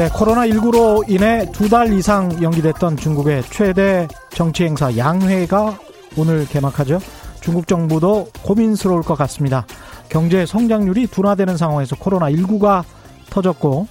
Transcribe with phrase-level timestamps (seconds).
[0.00, 5.78] 네, 코로나19로 인해 두 달 이상 연기됐던 중국의 최대 정치 행사 양회가
[6.16, 7.00] 오늘 개막하죠.
[7.42, 9.66] 중국 정부도 고민스러울 것 같습니다.
[10.08, 12.82] 경제 성장률이 둔화되는 상황에서 코로나19가
[13.28, 13.88] 터졌고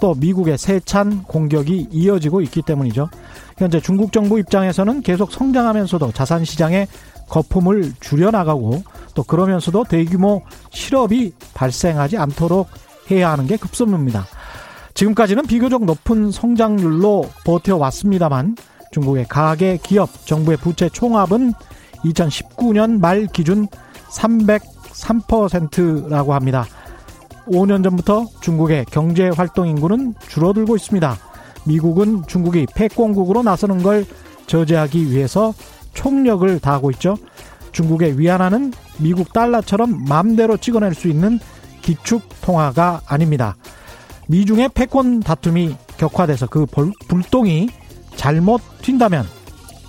[0.00, 3.10] 또 미국의 세찬 공격이 이어지고 있기 때문이죠.
[3.58, 6.86] 현재 중국 정부 입장에서는 계속 성장하면서도 자산 시장에
[7.28, 8.82] 거품을 줄여나가고
[9.14, 12.66] 또 그러면서도 대규모 실업이 발생하지 않도록
[13.10, 14.26] 해야 하는 게 급선무입니다.
[14.94, 18.56] 지금까지는 비교적 높은 성장률로 버텨왔습니다만
[18.92, 21.52] 중국의 가계, 기업, 정부의 부채 총합은
[22.04, 23.66] 2019년 말 기준
[24.10, 26.66] 303%라고 합니다.
[27.46, 31.16] 5년 전부터 중국의 경제 활동 인구는 줄어들고 있습니다.
[31.66, 34.04] 미국은 중국이 패권국으로 나서는 걸
[34.46, 35.52] 저지하기 위해서
[35.94, 37.16] 총력을 다하고 있죠.
[37.72, 41.38] 중국의 위안화는 미국 달러처럼 마음대로 찍어낼 수 있는
[41.82, 43.56] 기축 통화가 아닙니다.
[44.30, 46.64] 미중의 패권 다툼이 격화돼서 그
[47.08, 47.68] 불똥이
[48.14, 49.24] 잘못 튄다면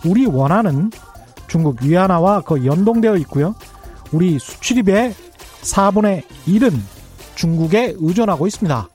[0.04, 0.90] 우리 원화는
[1.48, 3.54] 중국 위안화와 그 연동되어 있고요.
[4.12, 5.14] 우리 수출입의
[5.62, 6.74] 4분의 1은
[7.36, 8.90] 중국에 의존하고 있습니다.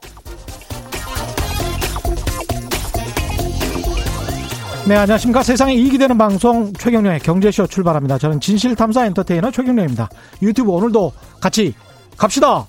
[4.88, 5.44] 네, 안녕하십니까.
[5.44, 8.18] 세상에 이익이 되는 방송 최경련의 경제쇼 출발합니다.
[8.18, 10.08] 저는 진실탐사 엔터테이너 최경련입니다.
[10.42, 11.72] 유튜브 오늘도 같이
[12.16, 12.66] 갑시다!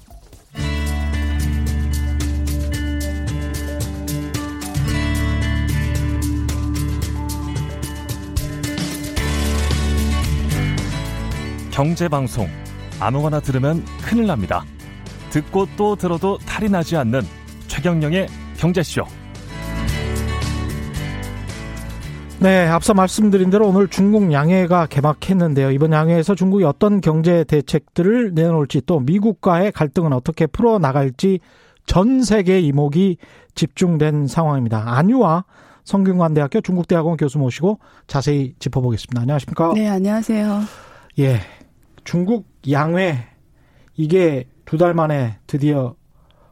[11.78, 12.48] 경제방송.
[13.00, 14.66] 아무거나 들으면 큰일 납니다.
[15.30, 17.22] 듣고 또 들어도 탈이 나지 않는
[17.68, 18.26] 최경령의
[18.58, 19.04] 경제쇼.
[22.40, 25.70] 네, 앞서 말씀드린 대로 오늘 중국 양해가 개막했는데요.
[25.70, 31.42] 이번 양해에서 중국이 어떤 경제 대책들을 내놓을지 또 미국과의 갈등은 어떻게 풀어 나갈지
[31.86, 33.18] 전 세계 이목이
[33.54, 34.84] 집중된 상황입니다.
[34.98, 35.46] 안유와
[35.84, 37.78] 성균관대학교 중국대학원 교수 모시고
[38.08, 39.22] 자세히 짚어보겠습니다.
[39.22, 39.74] 안녕하십니까?
[39.76, 40.62] 네, 안녕하세요.
[41.20, 41.40] 예.
[42.08, 43.18] 중국 양회
[43.98, 45.96] 이게 두 달 만에 드디어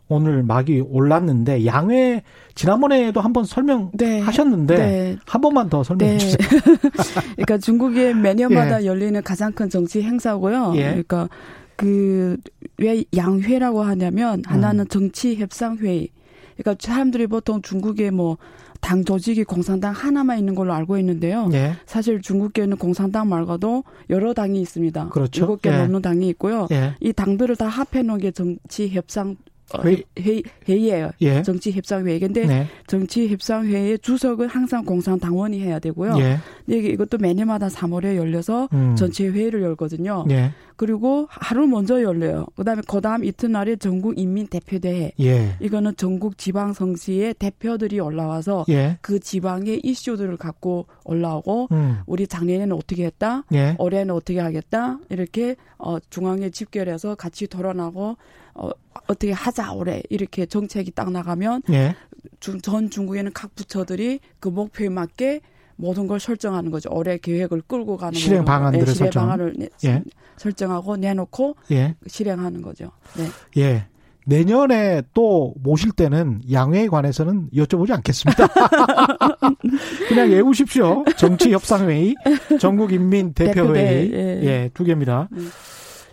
[0.10, 2.22] 오늘 막이 올랐는데 양회
[2.56, 4.86] 지난번에도 한번 설명하셨는데 네.
[4.86, 5.18] 네.
[5.26, 6.18] 한 번만 더 설명해 네.
[6.18, 6.38] 주세요.
[7.36, 8.86] 그러니까 중국의 매년마다 예.
[8.86, 10.74] 열리는 가장 큰 정치 행사고요.
[10.76, 10.84] 예.
[10.90, 11.30] 그러니까
[11.78, 12.38] 그
[12.78, 14.88] 왜 양회라고 하냐면 하나는 음.
[14.88, 16.10] 정치 협상 회의.
[16.58, 18.38] 그러니까 사람들이 보통 중국에 뭐
[18.86, 21.50] 당 조직이 공산당 하나만 있는 걸로 알고 있는데요.
[21.54, 21.74] 예.
[21.88, 25.10] 사실 중국계는 공산당 말고도 여러 당이 있습니다.
[25.10, 25.42] 그렇죠.
[25.42, 25.78] 일곱 개 예.
[25.78, 26.68] 넘는 당이 있고요.
[26.72, 26.94] 예.
[27.00, 29.38] 이 당들을 다 합해 놓은 게 정치 협상
[29.74, 31.12] 어, 회의, 회의, 회의예요.
[31.22, 31.42] 예.
[31.42, 32.20] 정치 협상회의.
[32.20, 32.68] 근데 네.
[32.88, 36.16] 정치 협상회의 주석은 항상 공산당원이 해야 되고요.
[36.20, 36.38] 예.
[36.66, 38.96] 근데 이것도 매년마다 3월에 열려서 음.
[38.96, 40.26] 전체 회의를 열거든요.
[40.30, 40.52] 예.
[40.76, 42.46] 그리고 하루 먼저 열려요.
[42.56, 45.14] 그다음에 그다음 이튿날에 전국 인민 대표대회.
[45.22, 45.56] 예.
[45.60, 48.98] 이거는 전국 지방 성시의 대표들이 올라와서 예.
[49.02, 52.00] 그 지방의 이슈들을 갖고 올라오고 음.
[52.06, 53.44] 우리 작년에는 어떻게 했다?
[53.54, 53.76] 예.
[53.80, 55.00] 올해는 어떻게 하겠다?
[55.10, 58.18] 이렇게 어 중앙에 집결해서 같이 토론하고
[58.56, 58.70] 어,
[59.08, 61.96] 어떻게 하자 올해 이렇게 정책이 딱 나가면 예.
[62.40, 65.42] 중, 전 중국에는 각 부처들이 그 목표에 맞게
[65.76, 66.90] 모든 걸 설정하는 거죠.
[66.92, 69.24] 올해 계획을 끌고 가는 실행 방안들을 네, 실행 설정.
[69.24, 70.04] 방안을 예.
[70.38, 71.96] 설정하고 내놓고 예.
[72.08, 72.92] 실행하는 거죠.
[73.18, 73.28] 네.
[73.62, 73.88] 예.
[74.28, 78.48] 내년에 또 모실 때는 양회에 관해서는 여쭤보지 않겠습니다.
[80.10, 81.06] 그냥 외우십시오.
[81.16, 82.16] 정치협상회의,
[82.60, 84.12] 전국인민대표회의.
[84.14, 84.18] 예.
[84.44, 85.30] 예, 두 개입니다.
[85.34, 85.52] 음.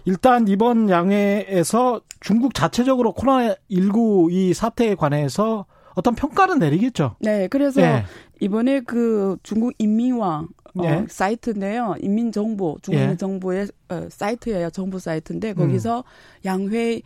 [0.05, 7.17] 일단 이번 양회에서 중국 자체적으로 코로나19 이 사태에 관해서 어떤 평가는 내리겠죠.
[7.21, 8.05] 네, 그래서 예.
[8.41, 10.49] 이번에 그 중국 인민왕
[10.79, 11.05] 어, 예.
[11.09, 11.97] 사이트인데요.
[12.01, 13.17] 인민정부, 중국 예.
[13.17, 14.71] 정부의 어, 사이트예요.
[14.71, 16.03] 정부 사이트인데 거기서 음.
[16.47, 17.03] 양회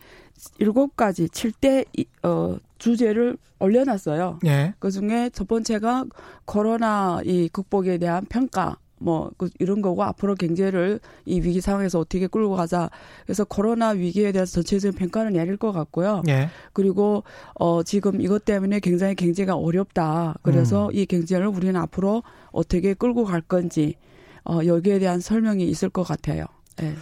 [0.59, 1.85] 일곱 가지 7대
[2.23, 4.39] 어, 주제를 올려놨어요.
[4.45, 4.73] 예.
[4.79, 6.05] 그 중에 첫 번째가
[6.45, 8.77] 코로나 이 극복에 대한 평가.
[8.99, 12.89] 뭐그 이런 거고 앞으로 경제를 이 위기 상황에서 어떻게 끌고 가자.
[13.25, 16.23] 그래서 코로나 위기에 대해서 전체적인 평가를 내릴 것 같고요.
[16.27, 16.49] 예.
[16.73, 17.23] 그리고
[17.55, 20.35] 어 지금 이것 때문에 굉장히 경제가 어렵다.
[20.41, 20.91] 그래서 음.
[20.93, 23.95] 이 경제를 우리는 앞으로 어떻게 끌고 갈 건지
[24.43, 26.45] 어 여기에 대한 설명이 있을 것 같아요.
[26.81, 26.95] 예.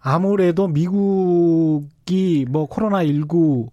[0.00, 3.70] 아무래도 미국이 뭐 코로나 19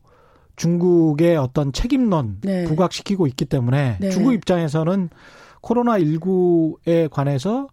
[0.55, 2.65] 중국의 어떤 책임론 네.
[2.65, 4.09] 부각시키고 있기 때문에 네.
[4.09, 5.09] 중국 입장에서는
[5.61, 7.67] 코로나19에 관해서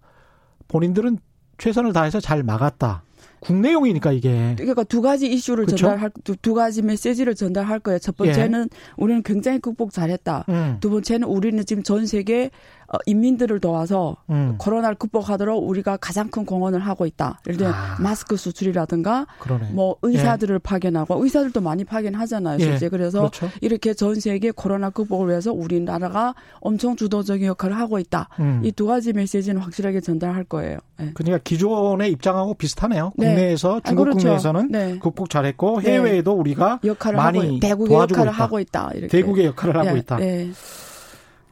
[0.69, 1.19] 본인들은
[1.59, 3.03] 최선을 다해서 잘 막았다.
[3.41, 4.55] 국내용이니까 이게.
[4.57, 5.77] 그러니까 두 가지 이슈를 그쵸?
[5.77, 7.99] 전달할 두, 두, 가지 메시지를 전달할 거예요.
[7.99, 8.79] 첫 번째는 예.
[8.97, 10.47] 우리는 굉장히 극복 잘했다.
[10.49, 10.79] 음.
[10.81, 12.51] 두 번째는 우리는 지금 전 세계
[12.89, 14.55] 어, 인민들을 도와서 음.
[14.59, 17.41] 코로나를 극복하도록 우리가 가장 큰 공헌을 하고 있다.
[17.47, 17.97] 예를 들면 아.
[18.01, 19.71] 마스크 수출이라든가 그러네.
[19.73, 20.59] 뭐 의사들을 예.
[20.59, 22.59] 파견하고 의사들도 많이 파견하잖아요.
[22.59, 22.89] 실제 예.
[22.89, 23.49] 그래서 그렇죠.
[23.61, 28.29] 이렇게 전 세계 코로나 극복을 위해서 우리나라가 엄청 주도적인 역할을 하고 있다.
[28.41, 28.61] 음.
[28.65, 30.79] 이두 가지 메시지는 확실하게 전달할 거예요.
[31.01, 31.11] 예.
[31.15, 33.13] 그러니까 기존의 입장하고 비슷하네요.
[33.17, 33.27] 네.
[33.27, 34.19] 국내에서 중국 아, 그렇죠.
[34.19, 34.99] 국내에서는 네.
[34.99, 35.93] 극복 잘했고 네.
[35.93, 36.41] 해외에도 네.
[36.41, 38.43] 우리가 역할을 많이 하고, 대국의 역할을 있다.
[38.45, 38.91] 하고 있다.
[38.95, 39.09] 이렇게.
[39.09, 39.99] 대국의 역할을 하고 네.
[39.99, 40.17] 있다.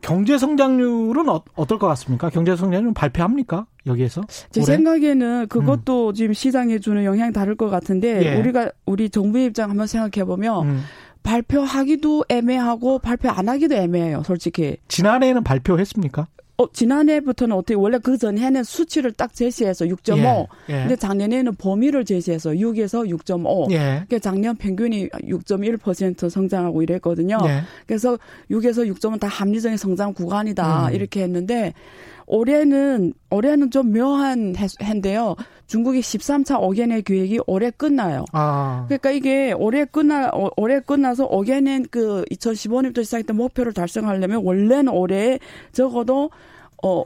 [0.05, 0.07] 네.
[0.07, 2.29] 경제 성장률은 어, 떨것 같습니까?
[2.29, 3.67] 경제 성장률 발표합니까?
[3.87, 4.23] 여기에서?
[4.51, 4.77] 제 올해?
[4.77, 6.15] 생각에는 그것도 음.
[6.15, 8.39] 지금 시장에 주는 영향이 다를 것 같은데 예.
[8.39, 10.83] 우리가 우리 정부의 입장 한번 생각해 보면 음.
[11.23, 14.77] 발표하기도 애매하고 발표 안 하기도 애매해요, 솔직히.
[14.89, 16.27] 지난해에는 발표했습니까?
[16.57, 20.47] 어, 지난해부터는 어떻게 원래 그 전에는 수치를 딱 제시해서 6.5.
[20.71, 20.81] 예, 예.
[20.81, 23.73] 근데 작년에는 범위를 제시해서 6에서 6.5.
[23.73, 23.77] 예.
[23.77, 27.39] 그러니까 작년 평균이 6.1% 성장하고 이랬거든요.
[27.47, 27.63] 예.
[27.87, 28.17] 그래서
[28.51, 30.89] 6에서 6.5는 다 합리적인 성장 구간이다.
[30.89, 30.95] 음.
[30.95, 31.73] 이렇게 했는데
[32.27, 35.37] 올해는 올해는 좀 묘한 해인데요.
[35.67, 38.25] 중국이 13차 어게네 계획이 올해 끝나요.
[38.33, 38.85] 아.
[38.87, 45.39] 그러니까 이게 올해 끝나 어, 올해 끝나서 어게넨 그 2015년부터 시작했던 목표를 달성하려면 원래는 올해
[45.73, 46.31] 적어도
[46.83, 47.05] 어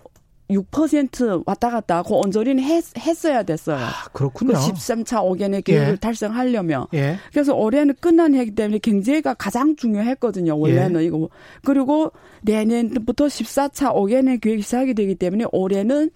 [0.50, 3.76] 6% 왔다 갔다 하고 언저리는 했, 했어야 됐어요.
[3.76, 4.54] 아, 그렇군요.
[4.54, 5.96] 그 13차 오겐의 계획을 예.
[5.96, 6.86] 달성하려면.
[6.94, 7.16] 예.
[7.32, 10.58] 그래서 올해는 끝난 해기 때문에 경제가 가장 중요했거든요.
[10.58, 11.04] 원래는 예.
[11.04, 11.28] 이거.
[11.64, 12.12] 그리고
[12.42, 16.10] 내년부터 14차 오겐의 계획이 시작이 되기 때문에 올해는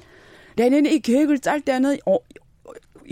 [0.56, 2.18] 내년에 이 계획을 짤 때는 어,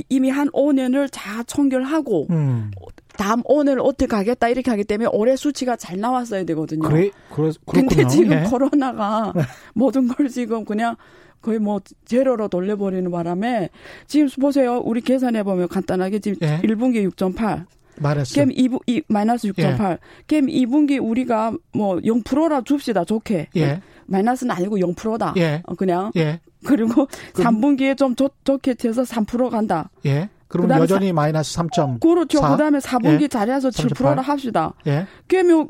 [0.09, 2.71] 이미 한 5년을 다 총결하고 음.
[3.17, 6.89] 다음 오늘 어떻게 가겠다 이렇게 하기 때문에 올해 수치가 잘 나왔어야 되거든요.
[6.89, 8.43] 그래, 그래 근데 지금 예.
[8.49, 9.43] 코로나가 네.
[9.75, 10.97] 모든 걸 지금 그냥
[11.43, 13.69] 거의 뭐 제로로 돌려버리는 바람에
[14.07, 14.79] 지금 보세요.
[14.79, 16.61] 우리 계산해 보면 간단하게 지금 예.
[16.63, 17.67] 1분기 6.8.
[18.01, 18.35] 말했어.
[18.35, 19.93] 게임 2부, 2, 마이너스 6.8.
[19.93, 19.99] 예.
[20.27, 23.05] 게임 2분기 우리가 뭐 0%라 줍시다.
[23.05, 23.49] 좋게.
[23.57, 23.81] 예.
[24.07, 25.35] 마이너스는 아니고 0%다.
[25.37, 25.63] 예.
[25.67, 26.11] 어, 그냥.
[26.17, 26.41] 예.
[26.67, 29.91] 그리고 3분기에 좀 좋, 좋게 해서 3% 간다.
[30.07, 30.29] 예.
[30.49, 32.01] 그러면 여전히 사, 마이너스 3점.
[32.01, 32.41] 그렇죠.
[32.41, 33.29] 그 다음에 4분기 예.
[33.29, 34.75] 잘해서 7%라 합시다.
[34.87, 35.07] 예.
[35.29, 35.69] 그러면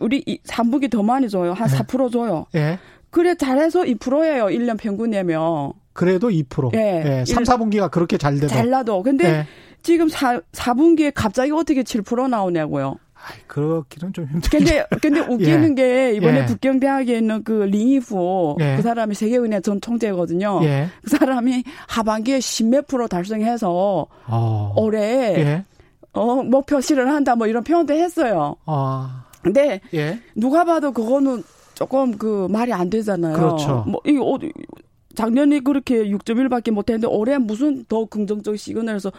[0.00, 1.52] 우리 3분기 더 많이 줘요.
[1.52, 1.74] 한 예.
[1.74, 2.46] 4% 줘요.
[2.54, 2.78] 예.
[3.10, 4.46] 그래 잘해서 2%예요.
[4.46, 5.72] 1년 평균 내면.
[5.92, 6.74] 그래도 2%.
[6.74, 7.20] 예.
[7.20, 7.24] 예.
[7.24, 8.48] 3, 4분기가 그렇게 잘 돼도.
[8.48, 9.02] 잘 나도.
[9.02, 9.46] 근데 예.
[9.82, 12.96] 지금 4, 4분기에 갑자기 어떻게 7% 나오냐고요.
[13.28, 14.58] 아이, 그렇기는 좀 힘들죠.
[14.58, 15.74] 근데, 근데 웃기는 예.
[15.74, 16.46] 게 이번에 예.
[16.46, 18.76] 북경대학에 있는 그 링이후 예.
[18.76, 20.60] 그 사람이 세계은행 전 총재거든요.
[20.62, 20.88] 예.
[21.02, 24.72] 그 사람이 하반기에 10몇 프로 달성해서 어.
[24.76, 25.64] 올해 예.
[26.12, 28.56] 어, 목표 실현한다 뭐 이런 표현도 했어요.
[28.66, 29.24] 아.
[29.42, 30.20] 근데 예.
[30.34, 31.42] 누가 봐도 그거는
[31.74, 33.36] 조금 그 말이 안 되잖아요.
[33.36, 33.84] 그렇죠.
[33.86, 34.38] 뭐 이거 어,
[35.16, 39.10] 작년에 그렇게 6.1밖에 못했는데 올해 무슨 더 긍정적 시그널에서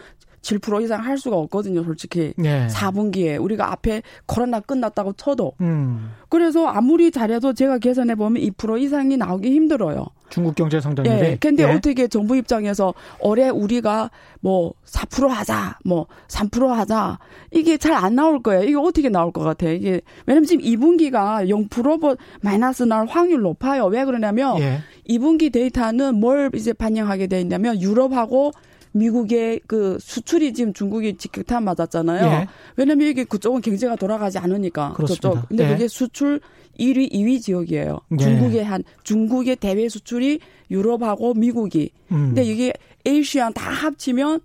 [0.48, 2.32] 7% 이상 할 수가 없거든요, 솔직히.
[2.36, 2.66] 네.
[2.68, 5.52] 4분기에 우리가 앞에 코로나 끝났다고 쳐도.
[5.60, 6.10] 음.
[6.30, 10.06] 그래서 아무리 잘해도 제가 계산해 보면 2% 이상이 나오기 힘들어요.
[10.30, 11.18] 중국 경제 성장률이.
[11.20, 11.36] 예.
[11.40, 11.72] 근데 예.
[11.74, 14.10] 어떻게 정부 입장에서 올해 우리가
[14.40, 17.18] 뭐 4% 하자, 뭐 3% 하자.
[17.50, 18.62] 이게 잘 안 나올 거예요.
[18.62, 19.72] 이게 어떻게 나올 것 같아요.
[19.72, 23.86] 이게 왜냐면 지금 2분기가 0% 마이너스 날 확률 높아요.
[23.86, 24.80] 왜 그러냐면 예.
[25.08, 28.52] 2분기 데이터는 뭘 이제 반영하게 돼 있냐면 유럽하고
[28.92, 32.24] 미국의 그 수출이 지금 중국이 직격탄 맞았잖아요.
[32.26, 32.46] 예.
[32.76, 35.30] 왜냐면 이게 그쪽은 경제가 돌아가지 않으니까 그렇습니다.
[35.30, 35.48] 저쪽.
[35.48, 35.68] 근데 예.
[35.72, 36.40] 그게 수출
[36.78, 37.98] 1위, 2위 지역이에요.
[38.12, 38.16] 예.
[38.16, 40.40] 중국의 한 중국의 대외 수출이
[40.70, 41.90] 유럽하고 미국이.
[42.12, 42.28] 음.
[42.28, 42.72] 근데 이게
[43.06, 44.40] 에이시안 다 합치면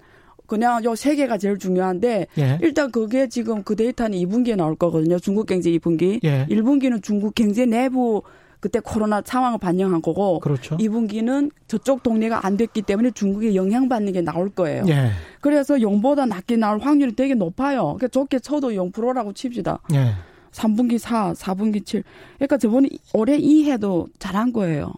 [0.47, 2.59] 그냥 요 세 개가 제일 중요한데 예.
[2.61, 5.17] 일단 그게 지금 그 데이터는 2분기에 나올 거거든요.
[5.19, 6.19] 중국 경제 2분기.
[6.23, 6.45] 예.
[6.49, 8.21] 1분기는 중국 경제 내부
[8.63, 10.77] 그때 코로나 상황을 반영한 거고 그렇죠.
[10.77, 14.85] 2분기는 저쪽 동네가 안 됐기 때문에 중국에 영향받는 게 나올 거예요.
[14.87, 15.09] 예.
[15.41, 17.95] 그래서 0보다 낮게 나올 확률이 되게 높아요.
[17.97, 19.79] 그러니까 좋게 쳐도 0%라고 칩시다.
[19.95, 20.13] 예.
[20.53, 22.05] 3분기 4, 4분기 7.
[22.37, 24.93] 그러니까 저번에 올해 2해도 잘한 거예요.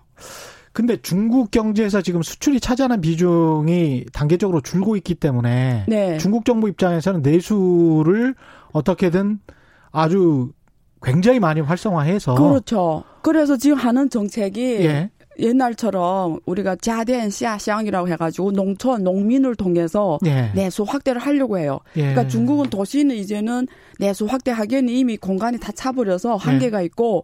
[0.72, 6.20] 근데 중국 경제에서 지금 수출이 차지하는 비중이 단계적으로 줄고 있기 때문에 네.
[6.20, 8.36] 중국 정부 입장에서는 내수를
[8.74, 9.40] 어떻게든
[9.92, 10.52] 아주
[11.06, 13.04] 굉장히 많이 활성화해서 그렇죠.
[13.22, 15.10] 그래서 지금 하는 정책이 예.
[15.38, 20.52] 옛날처럼 우리가 자된 시아샹이라고 해가지고 농촌 농민을 통해서 예.
[20.56, 21.80] 내수 확대를 하려고 해요.
[21.98, 22.02] 예.
[22.02, 23.68] 그러니까 중국은 도시는 이제는
[24.00, 26.86] 내수 확대하기에는 이미 공간이 다 차버려서 한계가 예.
[26.86, 27.24] 있고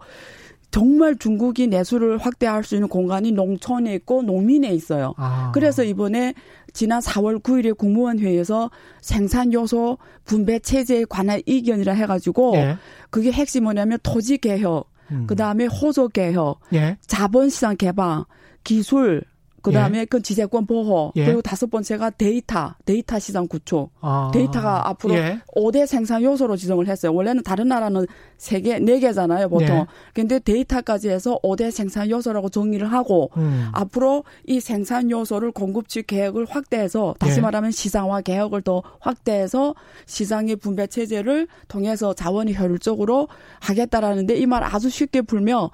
[0.72, 5.14] 정말 중국이 내수를 확대할 수 있는 공간이 농촌에 있고 농민에 있어요.
[5.18, 5.52] 아.
[5.54, 6.34] 그래서 이번에
[6.74, 12.78] 지난 4월 9일에 국무원 회의에서 생산 요소 분배 체제에 관한 의견이라 해가지고 예.
[13.10, 15.26] 그게 핵심 뭐냐면 토지 개혁, 음.
[15.28, 16.98] 그 다음에 호구 개혁, 예.
[17.06, 18.24] 자본시장 개방,
[18.64, 19.24] 기술
[19.62, 20.06] 그 다음에 예.
[20.06, 21.26] 그 지재권 보호 예.
[21.26, 24.30] 그리고 다섯 번째가 데이터 데이터 시장 구축 아.
[24.34, 25.40] 데이터가 앞으로 예.
[25.56, 27.14] 5대 생산 요소로 지정을 했어요.
[27.14, 28.06] 원래는 다른 나라는
[28.38, 29.78] 세개네 개잖아요 보통.
[29.80, 29.86] 예.
[30.14, 33.70] 근데 데이터까지 해서 5대 생산 요소라고 정의를 하고 음.
[33.74, 37.42] 앞으로 이 생산 요소를 공급치 계획을 확대해서 다시 예.
[37.42, 39.74] 말하면 시장화 계획을 더 확대해서
[40.06, 43.28] 시장의 분배 체제를 통해서 자원이 효율적으로
[43.60, 45.70] 하겠다라는데 이 말 아주 쉽게 풀며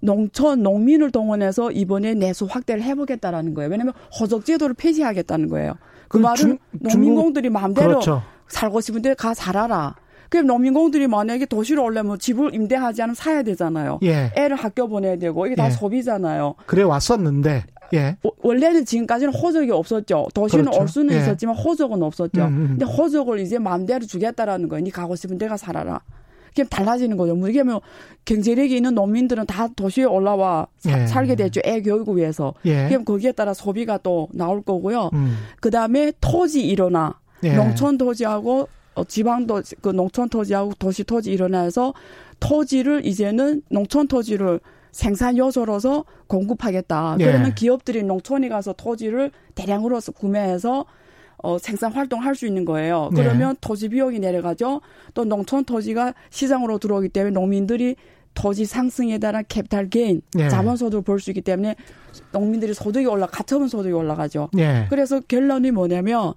[0.00, 3.70] 농촌 농민을 동원해서 이번에 내수 확대를 해보겠다라는 거예요.
[3.70, 5.74] 왜냐하면 허적 제도를 폐지하겠다는 거예요.
[6.08, 8.22] 그, 그 말은 중, 농민공들이 마음대로 그렇죠.
[8.48, 9.94] 살고 싶은데 가 살아라.
[10.28, 13.98] 그럼 농민공들이 만약에 도시로 오려면 집을 임대하지 않으면 사야 되잖아요.
[14.04, 14.32] 예.
[14.36, 15.70] 애를 학교 보내야 되고 이게 다 예.
[15.70, 16.54] 소비잖아요.
[16.66, 17.64] 그래 왔었는데
[17.94, 18.16] 예.
[18.42, 20.28] 원래는 지금까지는 호적이 없었죠.
[20.32, 20.80] 도시는 그렇죠.
[20.80, 21.18] 올 수는 예.
[21.18, 22.42] 있었지만 호적은 없었죠.
[22.42, 22.66] 음, 음.
[22.78, 24.84] 근데 호적을 이제 마음대로 주겠다라는 거예요.
[24.84, 26.00] 니 가고 싶은 데가 살아라.
[26.50, 27.34] 그게 달라지는 거죠.
[27.34, 27.80] 뭐 이게 뭐
[28.24, 31.06] 경제력이 있는 농민들은 다 도시에 올라와 사, 예.
[31.06, 31.60] 살게 되죠.
[31.64, 32.54] 애 교육을 위해서.
[32.64, 32.88] 예.
[32.88, 35.10] 그럼 거기에 따라 소비가 또 나올 거고요.
[35.12, 35.36] 음.
[35.60, 37.54] 그 다음에 토지 일어나 예.
[37.54, 41.94] 농촌 토지하고 어, 지방 토지, 그 농촌 토지하고 도시 토지 일어나서
[42.40, 44.60] 토지를 이제는 농촌 토지를
[44.92, 47.16] 생산 요소로서 공급하겠다.
[47.20, 47.24] 예.
[47.24, 50.84] 그러면 기업들이 농촌에 가서 토지를 대량으로 구매해서
[51.42, 53.10] 어, 생산 활동할 수 있는 거예요.
[53.12, 53.22] 네.
[53.22, 53.58] 그러면 네.
[53.60, 54.80] 토지 비용이 내려가죠.
[55.14, 57.96] 또 농촌 토지가 시장으로 들어오기 때문에 농민들이
[58.34, 60.48] 토지 상승에 따른 capital gain, 네.
[60.48, 61.74] 자본 소득을 볼 수 있기 때문에
[62.32, 64.50] 농민들이 소득이 올라, 가처분 소득이 올라가죠.
[64.52, 64.86] 네.
[64.88, 66.34] 그래서 결론이 뭐냐면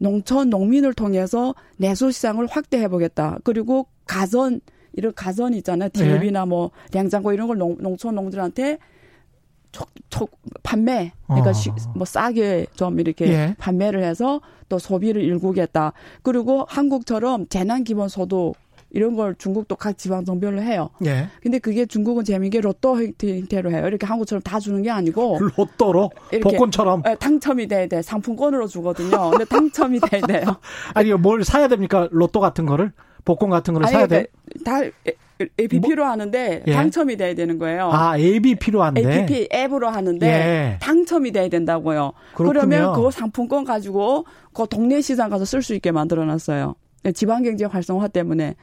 [0.00, 3.38] 농촌 농민을 통해서 내수 시장을 확대해 보겠다.
[3.44, 4.60] 그리고 가전
[4.92, 5.88] 이런 가전 있잖아요.
[5.90, 6.48] 텔레비나 네.
[6.48, 8.78] 뭐 냉장고 이런 걸 농, 농촌 농들한테
[9.76, 10.30] 촉, 촉,
[10.62, 11.52] 판매, 그러니까 어.
[11.52, 13.54] 시, 뭐 싸게 좀 이렇게 예.
[13.58, 14.40] 판매를 해서
[14.70, 15.92] 또 소비를 일구겠다.
[16.22, 18.54] 그리고 한국처럼 재난 기본 소득
[18.90, 20.88] 이런 걸 중국도 각 지방 정별로 해요.
[21.04, 21.28] 예.
[21.42, 23.86] 근데 그게 중국은 재미있게 로또 형태로 해요.
[23.86, 26.10] 이렇게 한국처럼 다 주는 게 아니고 로또로
[26.42, 28.00] 복권처럼 예, 당첨이 돼야 돼.
[28.00, 29.30] 상품권으로 주거든요.
[29.32, 30.56] 근데 당첨이 돼야 돼요.
[30.94, 32.08] 아니요, 뭘 사야 됩니까?
[32.12, 32.92] 로또 같은 거를?
[33.26, 34.26] 복권 같은 거를 아니, 사야 돼?
[34.64, 34.80] 다
[35.58, 36.10] APP로 뭐?
[36.12, 36.72] 하는데 예.
[36.72, 37.90] 당첨이 돼야 되는 거예요.
[37.92, 39.20] 아, APP로 하는데?
[39.20, 40.78] APP 앱으로 하는데 예.
[40.80, 42.12] 당첨이 돼야 된다고요.
[42.34, 42.48] 그렇군요.
[42.60, 44.24] 그러면 그 상품권 가지고
[44.54, 46.74] 그 동네 시장 가서 쓸 수 있게 만들어 놨어요.
[47.14, 48.54] 지방 경제 활성화 때문에.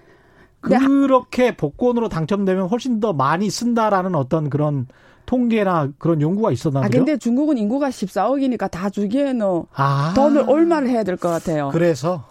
[0.61, 4.87] 그렇게 복권으로 당첨되면 훨씬 더 많이 쓴다라는 어떤 그런
[5.25, 6.81] 통계나 그런 연구가 있었나?
[6.81, 10.13] 아, 근데 중국은 인구가 14억이니까 다 주기에는 아.
[10.15, 11.69] 돈을 얼마를 해야 될 것 같아요.
[11.71, 12.23] 그래서?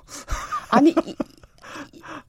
[0.70, 0.94] 아니,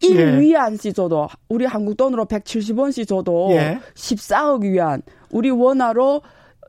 [0.01, 0.91] 1 위안씩 예.
[0.93, 3.79] 줘도 우리 한국 돈으로 170원씩 줘도 예.
[3.95, 5.01] 14억 위안.
[5.29, 6.21] 우리 원화로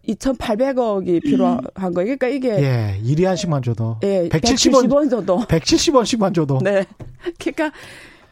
[0.08, 2.16] 2,800억이 필요한 거예요.
[2.16, 6.84] 그러니까 이게 예, 1위안씩만 줘도 예, 170원, 170원 줘도 170원씩만 줘도 네.
[7.40, 7.70] 그러니까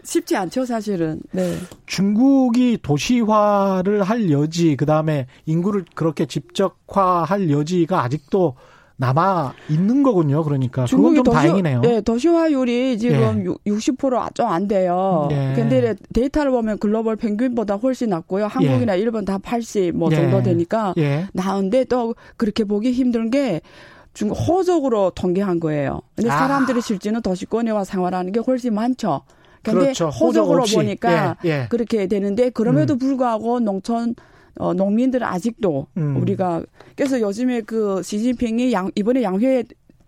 [0.05, 1.21] 쉽지 않죠, 사실은.
[1.31, 1.57] 네.
[1.87, 8.57] 중국이 도시화를 할 여지, 그 다음에 인구를 그렇게 집적화할 여지가 아직도
[9.03, 10.45] 남아 있는 거군요.
[10.45, 11.81] 그러니까 그건 좀 도시, 다행이네요.
[11.81, 13.71] 네, 도시화율이 지금 예.
[13.71, 15.29] 60%좀 안 돼요.
[15.33, 15.53] 예.
[15.57, 18.47] 근데 데이터를 보면 글로벌 평균보다 훨씬 낮고요.
[18.47, 19.01] 한국이나 예.
[19.01, 20.17] 일본 다 80뭐 예.
[20.17, 21.27] 정도 되니까 예.
[21.33, 23.61] 나은데 또 그렇게 보기 힘든 게
[24.15, 26.01] 중국 호적으로 통계한 거예요.
[26.15, 26.39] 근데 아.
[26.39, 29.23] 사람들이 실제는 도시권에 와 생활하는 게 훨씬 많죠.
[29.63, 30.09] 근데 그렇죠.
[30.09, 31.67] 호적으로 보니까 예.
[31.69, 32.99] 그렇게 되는데 그럼에도 음.
[32.99, 34.15] 불구하고 농촌
[34.57, 36.17] 어, 농민들은 아직도 음.
[36.17, 36.63] 우리가
[36.97, 39.65] 그래서 요즘에 그 시진핑이 양, 이번에 양회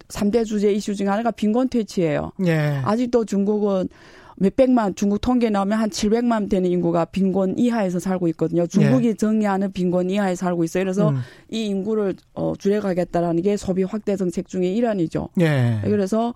[0.09, 2.33] 3대 주제 이슈 중에 하나가 빈곤 퇴치예요.
[2.47, 2.81] 예.
[2.85, 3.89] 아직도 중국은
[4.37, 8.67] 몇백만 중국 통계 나오면 한 700만 되는 인구가 빈곤 이하에서 살고 있거든요.
[8.67, 9.15] 중국이 예.
[9.15, 10.85] 정의하는 빈곤 이하에 살고 있어요.
[10.85, 11.21] 그래서 음.
[11.51, 15.29] 이 인구를 어 줄여가겠다라는 게 소비 확대 정책 중의 일환이죠.
[15.41, 15.81] 예.
[15.85, 16.35] 그래서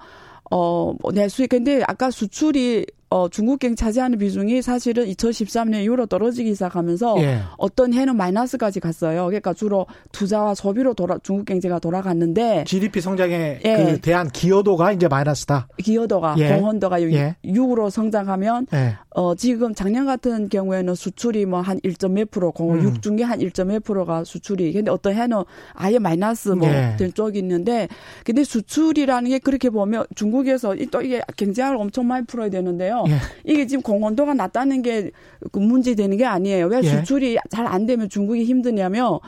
[0.50, 6.06] 어, 뭐 내수입, 네, 근데 아까 수출이 어, 중국 경 차지하는 비중이 사실은 2013년 이후로
[6.06, 7.40] 떨어지기 시작하면서 예.
[7.56, 9.26] 어떤 해는 마이너스까지 갔어요.
[9.26, 13.76] 그러니까 주로 투자와 소비로 돌아, 중국 경제가 돌아갔는데 GDP 성장에 예.
[13.76, 15.68] 그 대한 기여도가 이제 마이너스다.
[15.78, 16.56] 기여도가 예.
[16.56, 17.36] 공헌도가 예.
[17.44, 18.96] 6으로 성장하면 예.
[19.10, 22.84] 어, 지금 작년 같은 경우에는 수출이 뭐 한 1점 몇 프로, 공헌 음.
[22.84, 24.72] 6 중에 한 1점 몇 프로가 수출이.
[24.72, 25.42] 근데 어떤 해는
[25.74, 27.10] 아예 마이너스 뭐된 예.
[27.10, 27.88] 쪽이 있는데
[28.24, 32.97] 근데 수출이라는 게 그렇게 보면 중국에서 또 이게 경쟁을 엄청 많이 풀어야 되는데요.
[33.08, 33.16] 예.
[33.44, 36.66] 이게 지금 공헌도가 낮다는 게그 문제되는 게 아니에요.
[36.66, 36.88] 왜 예.
[36.88, 39.18] 수출이 잘안 되면 중국이 힘드냐면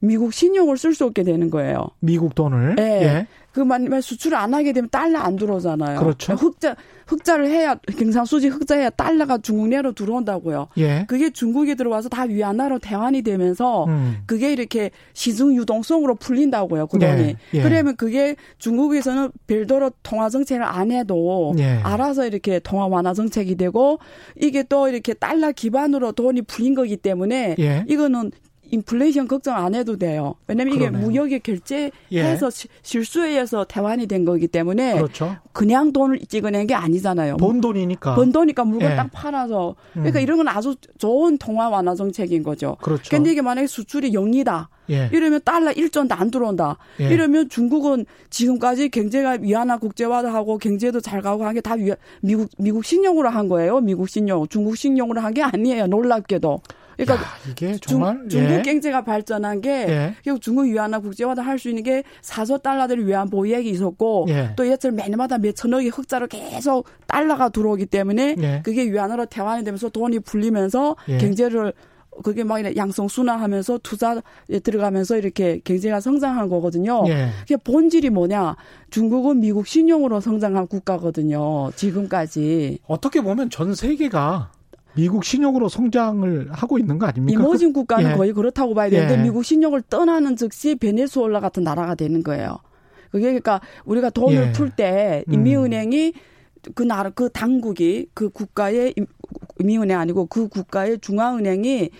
[0.00, 1.88] 미국 신용을 쓸 수 없게 되는 거예요.
[2.00, 2.76] 미국 돈을.
[2.76, 3.02] 네.
[3.02, 3.26] 예.
[3.52, 5.98] 그 만약 수출을 안 하게 되면 달러 안 들어오잖아요.
[5.98, 6.34] 그렇죠.
[6.34, 6.76] 흑자
[7.06, 10.68] 흑자를 해야 경상 수지 흑자해야 달러가 중국 내로 들어온다고요.
[10.78, 11.04] 예.
[11.08, 14.18] 그게 중국에 들어와서 다 위안화로 대환이 되면서 음.
[14.26, 16.86] 그게 이렇게 시중 유동성으로 풀린다고요.
[16.86, 17.22] 그 돈이.
[17.22, 17.36] 예.
[17.54, 17.62] 예.
[17.62, 21.80] 그러면 그게 중국에서는 별도로 통화 정책을 안 해도 예.
[21.82, 23.98] 알아서 이렇게 통화 완화 정책이 되고
[24.36, 27.84] 이게 또 이렇게 달러 기반으로 돈이 풀린 거기 때문에 예.
[27.88, 28.30] 이거는
[28.70, 30.34] 인플레이션 걱정 안 해도 돼요.
[30.46, 31.06] 왜냐면 이게 그러네요.
[31.08, 32.68] 무역의 결제해서 예.
[32.82, 35.36] 실수에 의해서 태환이 된 거기 때문에 그렇죠.
[35.52, 37.36] 그냥 돈을 찍어낸 게 아니잖아요.
[37.36, 38.14] 번 돈이니까.
[38.14, 38.96] 번 돈이니까 물건 예.
[38.96, 39.74] 딱 팔아서.
[39.92, 40.22] 그러니까 음.
[40.22, 42.76] 이런 건 아주 좋은 통화 완화 정책인 거죠.
[42.80, 43.10] 그렇죠.
[43.10, 44.68] 근데 이게 만약에 수출이 영이다.
[44.90, 45.08] 예.
[45.12, 46.76] 이러면 달러 1전도 안 들어온다.
[47.00, 47.08] 예.
[47.08, 51.74] 이러면 중국은 지금까지 경제가 위안화 국제화하고 경제도 잘 가고 한 게 다
[52.22, 53.80] 미국 미국 신용으로 한 거예요.
[53.80, 55.86] 미국 신용, 중국 신용으로 한 게 아니에요.
[55.86, 56.60] 놀랍게도.
[57.04, 58.62] 그러니까 야, 이게 정말 중, 국 예.
[58.62, 60.14] 경제가 발전한 게 예.
[60.22, 64.52] 결국 중국 위안화 국제화도 할 수 있는 게 사서 달러들을 위한 보유액이 있었고 예.
[64.56, 68.62] 또 예처럼 매년마다 몇 천억이 흑자로 계속 달러가 들어오기 때문에 예.
[68.64, 71.18] 그게 위안화로 대환이 되면서 돈이 불리면서 예.
[71.18, 71.72] 경제를
[72.24, 74.20] 그게 막 양성 순환하면서 투자에
[74.62, 77.04] 들어가면서 이렇게 경제가 성장한 거거든요.
[77.08, 77.28] 예.
[77.40, 78.56] 그게 본질이 뭐냐?
[78.90, 81.70] 중국은 미국 신용으로 성장한 국가거든요.
[81.76, 82.80] 지금까지.
[82.86, 84.50] 어떻게 보면 전 세계가
[84.94, 87.40] 미국 신용으로 성장을 하고 있는 거 아닙니까?
[87.40, 88.14] 이모진 국가는 예.
[88.16, 89.22] 거의 그렇다고 봐야 되는데 예.
[89.22, 92.58] 미국 신용을 떠나는 즉시 베네수엘라 같은 나라가 되는 거예요.
[93.10, 94.52] 그게 그러니까 우리가 돈을 예.
[94.52, 95.34] 풀때 음.
[95.34, 96.12] 인민은행이
[96.74, 98.94] 그 나라 그 당국이 그 국가의
[99.60, 101.90] 인민은행 아니고 그 국가의 중앙은행이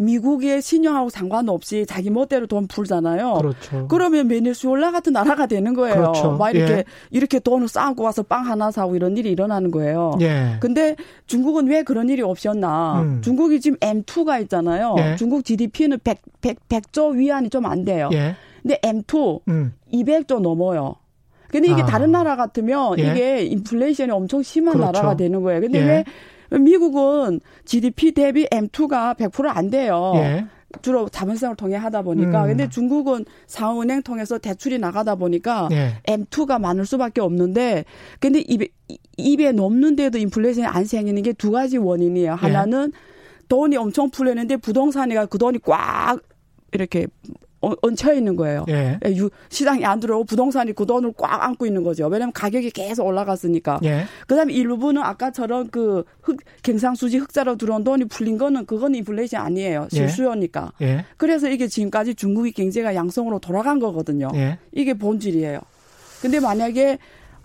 [0.00, 3.34] 미국의 신용하고 상관없이 자기 멋대로 돈 풀잖아요.
[3.34, 3.88] 그렇죠.
[3.88, 5.96] 그러면 베네수엘라 같은 나라가 되는 거예요.
[5.96, 6.32] 그렇죠.
[6.36, 6.84] 막 이렇게 예.
[7.10, 10.12] 이렇게 돈을 쌓고 와서 빵 하나 사고 이런 일이 일어나는 거예요.
[10.20, 10.56] 예.
[10.60, 10.94] 근데
[11.26, 13.00] 중국은 왜 그런 일이 없었나?
[13.02, 13.22] 음.
[13.22, 14.94] 중국이 지금 M2가 있잖아요.
[14.98, 15.16] 예.
[15.16, 18.08] 중국 GDP는 100, 100, 100조 위안이 좀 안 돼요.
[18.12, 18.36] 예.
[18.62, 19.72] 근데 M2 음.
[19.92, 20.94] 200조 넘어요.
[21.48, 21.86] 근데 이게 아.
[21.86, 23.02] 다른 나라 같으면 예.
[23.10, 24.92] 이게 인플레이션이 엄청 심한 그렇죠.
[24.92, 25.60] 나라가 되는 거예요.
[25.60, 25.84] 근데 예.
[25.84, 26.04] 왜
[26.50, 30.12] 미국은 GDP 대비 M2가 100%안 돼요.
[30.16, 30.46] 예.
[30.82, 32.48] 주로 자본시장을 통해 하다 보니까 음.
[32.48, 35.94] 근데 중국은 상은행 통해서 대출이 나가다 보니까 예.
[36.06, 37.84] M2가 많을 수밖에 없는데
[38.20, 38.68] 근데 입에
[39.16, 42.32] 입에 넘는데도 인플레이션이 안 생기는 게 두 가지 원인이에요.
[42.32, 42.34] 예.
[42.36, 42.92] 하나는
[43.48, 46.20] 돈이 엄청 풀렸는데 부동산이가 그 돈이 꽉
[46.72, 48.64] 이렇게 어, 얹혀 있는 거예요.
[48.68, 48.98] 예.
[49.04, 49.16] 예
[49.48, 52.06] 시장이 안 들어오고 부동산이 그 돈을 꽉 안고 있는 거죠.
[52.06, 53.80] 왜냐하면 가격이 계속 올라갔으니까.
[53.84, 54.04] 예.
[54.26, 59.88] 그다음에 일부는 아까처럼 그 흑, 경상수지 흑자로 들어온 돈이 풀린 거는 그건 인플레이션 아니에요.
[59.92, 59.96] 예.
[59.96, 60.72] 실수요니까.
[60.82, 61.04] 예.
[61.16, 64.28] 그래서 이게 지금까지 중국의 경제가 양성으로 돌아간 거거든요.
[64.34, 64.58] 예.
[64.72, 65.60] 이게 본질이에요.
[66.22, 66.98] 근데 만약에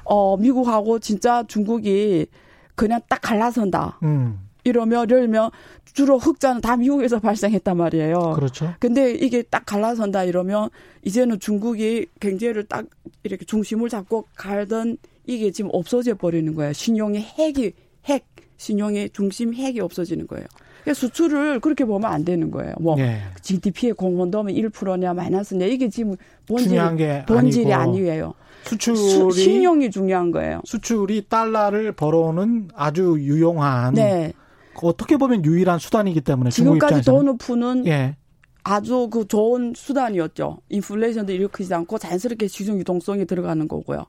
[0.04, 2.28] 어 미국하고 진짜 중국이
[2.76, 4.00] 그냥 딱 갈라선다.
[4.04, 4.40] 음.
[4.64, 5.52] 이러면 예를 들면
[5.94, 8.34] 주로 흑자는 다 미국에서 발생했단 말이에요.
[8.36, 8.74] 그렇죠.
[8.80, 10.70] 근데 이게 딱 갈라선다 이러면
[11.04, 12.86] 이제는 중국이 경제를 딱
[13.24, 16.74] 이렇게 중심을 잡고 갈던 이게 지금 없어져 버리는 거예요.
[16.74, 17.74] 신용의 핵이
[18.06, 18.26] 핵
[18.58, 20.46] 신용의 중심 핵이 없어지는 거예요.
[20.84, 22.74] 그러니까 수출을 그렇게 보면 안 되는 거예요.
[22.80, 23.22] 뭐 네.
[23.42, 26.16] GDP의 공헌도 면 1%냐 마이너스냐 이게 지금
[26.48, 28.34] 본질 본질이 아니에요.
[28.66, 30.62] 수출이 수, 신용이 중요한 거예요.
[30.66, 34.34] 수출이 달러를 벌어오는 아주 유용한 네.
[34.82, 38.16] 어떻게 보면 유일한 수단이기 때문에 지금까지 돈을 푸는 예.
[38.64, 40.58] 아주 그 좋은 수단이었죠.
[40.70, 44.06] 인플레이션도 일으키지 않고 자연스럽게 시중 유동성이 들어가는 거고요.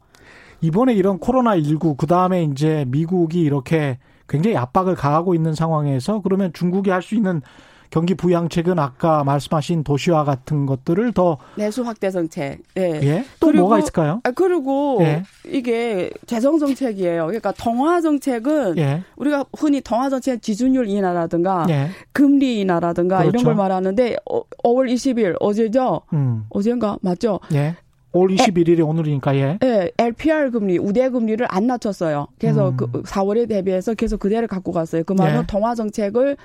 [0.61, 3.99] 이번에 이런 코로나 19 그다음에 이제 미국이 이렇게
[4.29, 7.43] 굉장히 압박을 가하고 있는 상황에서 그러면 중국이 할 수 있는
[7.91, 12.59] 경기 부양책은 아까 말씀하신 도시화 같은 것들을 더 내수 확대 정책.
[12.75, 13.01] 네.
[13.03, 13.25] 예.
[13.41, 14.21] 또 그리고, 뭐가 있을까요?
[14.25, 15.23] 아, 그리고 예.
[15.47, 17.27] 이게 재정 정책이에요.
[17.27, 19.03] 그러니까 통화 정책은 예.
[19.17, 21.91] 우리가 흔히 통화 정책 지준율 인하라든가 예.
[22.13, 23.31] 금리 인하라든가 그렇죠.
[23.31, 26.03] 이런 걸 말하는데 어, 5월 20일 어제죠?
[26.13, 26.47] 음.
[26.51, 27.41] 어제인가 맞죠?
[27.53, 27.77] 예.
[28.15, 29.59] 5월 21일이 에, 오늘이니까 예.
[29.63, 32.29] 예, LPR 금리, 우대 금리를 안 낮췄어요.
[32.39, 32.77] 그래서 음.
[32.77, 35.03] 그 4월에 대비해서 계속 그대로 갖고 갔어요.
[35.05, 35.47] 그 말은 예.
[35.47, 36.37] 통화 정책을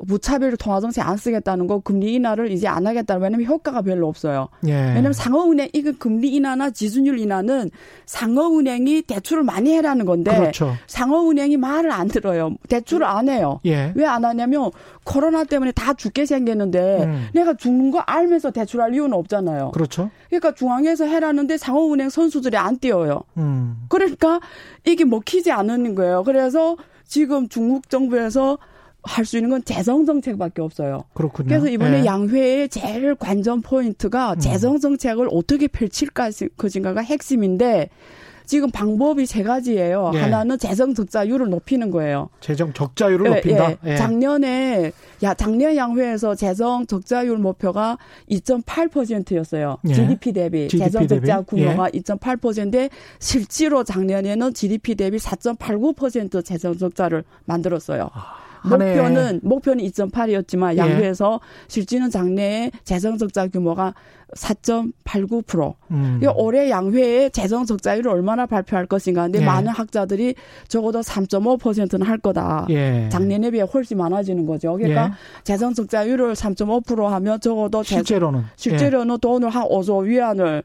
[0.00, 3.16] 무차별 통화정책 안 쓰겠다는 거 금리 인하를 이제 안 하겠다.
[3.16, 4.48] 왜냐면 효과가 별로 없어요.
[4.66, 4.72] 예.
[4.72, 7.70] 왜냐면 상호은행 이거 금리 인하나 지수율 인하는
[8.06, 10.74] 상호은행이 대출을 많이 해라는 건데 그렇죠.
[10.86, 12.54] 상호은행이 말을 안 들어요.
[12.68, 13.60] 대출을 안 해요.
[13.66, 13.92] 예.
[13.94, 14.70] 왜안 하냐면
[15.04, 17.28] 코로나 때문에 다 죽게 생겼는데 음.
[17.34, 19.70] 내가 죽는 거 알면서 대출할 이유는 없잖아요.
[19.72, 20.10] 그렇죠.
[20.28, 23.22] 그러니까 중앙에서 해라는데 상호은행 선수들이 안 뛰어요.
[23.36, 23.84] 음.
[23.88, 24.40] 그러니까
[24.84, 26.24] 이게 먹히지 않는 거예요.
[26.24, 28.58] 그래서 지금 중국 정부에서
[29.04, 31.04] 할 수 있는 건 재정 정책밖에 없어요.
[31.14, 31.48] 그렇군요.
[31.48, 32.04] 그래서 이번에 네.
[32.06, 34.38] 양회의 제일 관전 포인트가 음.
[34.38, 37.90] 재정 정책을 어떻게 펼칠까 그진가가 핵심인데
[38.46, 40.10] 지금 방법이 세 가지예요.
[40.14, 40.18] 예.
[40.18, 42.28] 하나는 재정 적자율을 높이는 거예요.
[42.40, 43.70] 재정 적자율을 예, 높인다.
[43.70, 43.76] 예.
[43.86, 43.96] 예.
[43.96, 47.96] 작년에 야 작년 양회에서 재정 적자율 목표가
[48.30, 49.78] 2.8%였어요.
[49.88, 49.94] 예.
[49.94, 58.10] GDP 대비 GDP 재정 적자 규모가 2.8%인데 실제로 작년에는 GDP 대비 4.89% 재정 적자를 만들었어요.
[58.12, 58.43] 아.
[58.64, 61.64] 목표는 목표는 2.8이었지만 양회에서 예.
[61.68, 63.94] 실질은 작년에 재정 적자 규모가
[64.34, 65.74] 4.89%.
[65.90, 66.20] 음.
[66.36, 69.22] 올해 양회에 재정 적자율을 얼마나 발표할 것인가.
[69.22, 69.44] 근데 예.
[69.44, 70.34] 많은 학자들이
[70.68, 72.66] 적어도 3.5%는 할 거다.
[72.70, 73.08] 예.
[73.10, 74.76] 작년에 비해 훨씬 많아지는 거죠.
[74.76, 75.10] 그러니까 예.
[75.44, 80.62] 재정 적자율을 3.5% 하면 적어도 실제로는 실제로는 돈을 한 5조 위안을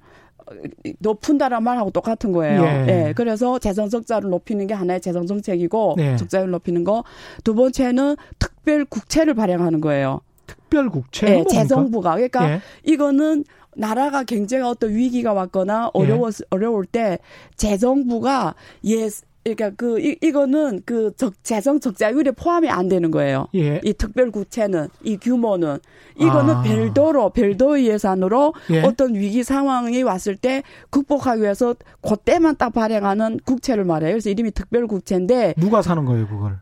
[1.00, 2.64] 높은다란 말하고 똑같은 거예요.
[2.64, 3.08] 예.
[3.08, 3.14] 예.
[3.16, 6.16] 그래서 재정 적자를 높이는 게 하나의 재정 정책이고 예.
[6.18, 7.04] 적자율 높이는 거.
[7.44, 10.22] 두 번째는 특별 국채를 발행하는 거예요.
[10.48, 11.40] 특별 국채?
[11.40, 12.16] 예, 재정부가.
[12.16, 12.62] 그러니까 예.
[12.84, 13.44] 이거는
[13.76, 16.46] 나라가 경제가 어떤 위기가 왔거나 어려워 예.
[16.50, 17.20] 어려울 때
[17.56, 19.08] 재정부가 예
[19.44, 23.48] 그러니까 그 이, 이거는 그 적, 재정 적자율에 포함이 안 되는 거예요.
[23.56, 23.80] 예.
[23.84, 25.78] 이 특별 국채는 이 규모는
[26.18, 26.62] 이거는 아.
[26.62, 28.82] 별도로 별도의 예산으로 예.
[28.82, 34.12] 어떤 위기 상황이 왔을 때 극복하기 위해서 그때만 딱 발행하는 국채를 말해요.
[34.12, 36.60] 그래서 이름이 특별 국채인데 누가 사는 거예요, 그걸?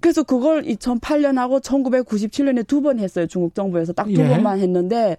[0.00, 3.26] 그래서 그걸 2008년하고 1997년에 두 번 했어요.
[3.28, 4.28] 중국 정부에서 딱두 예.
[4.28, 5.16] 번만 했는데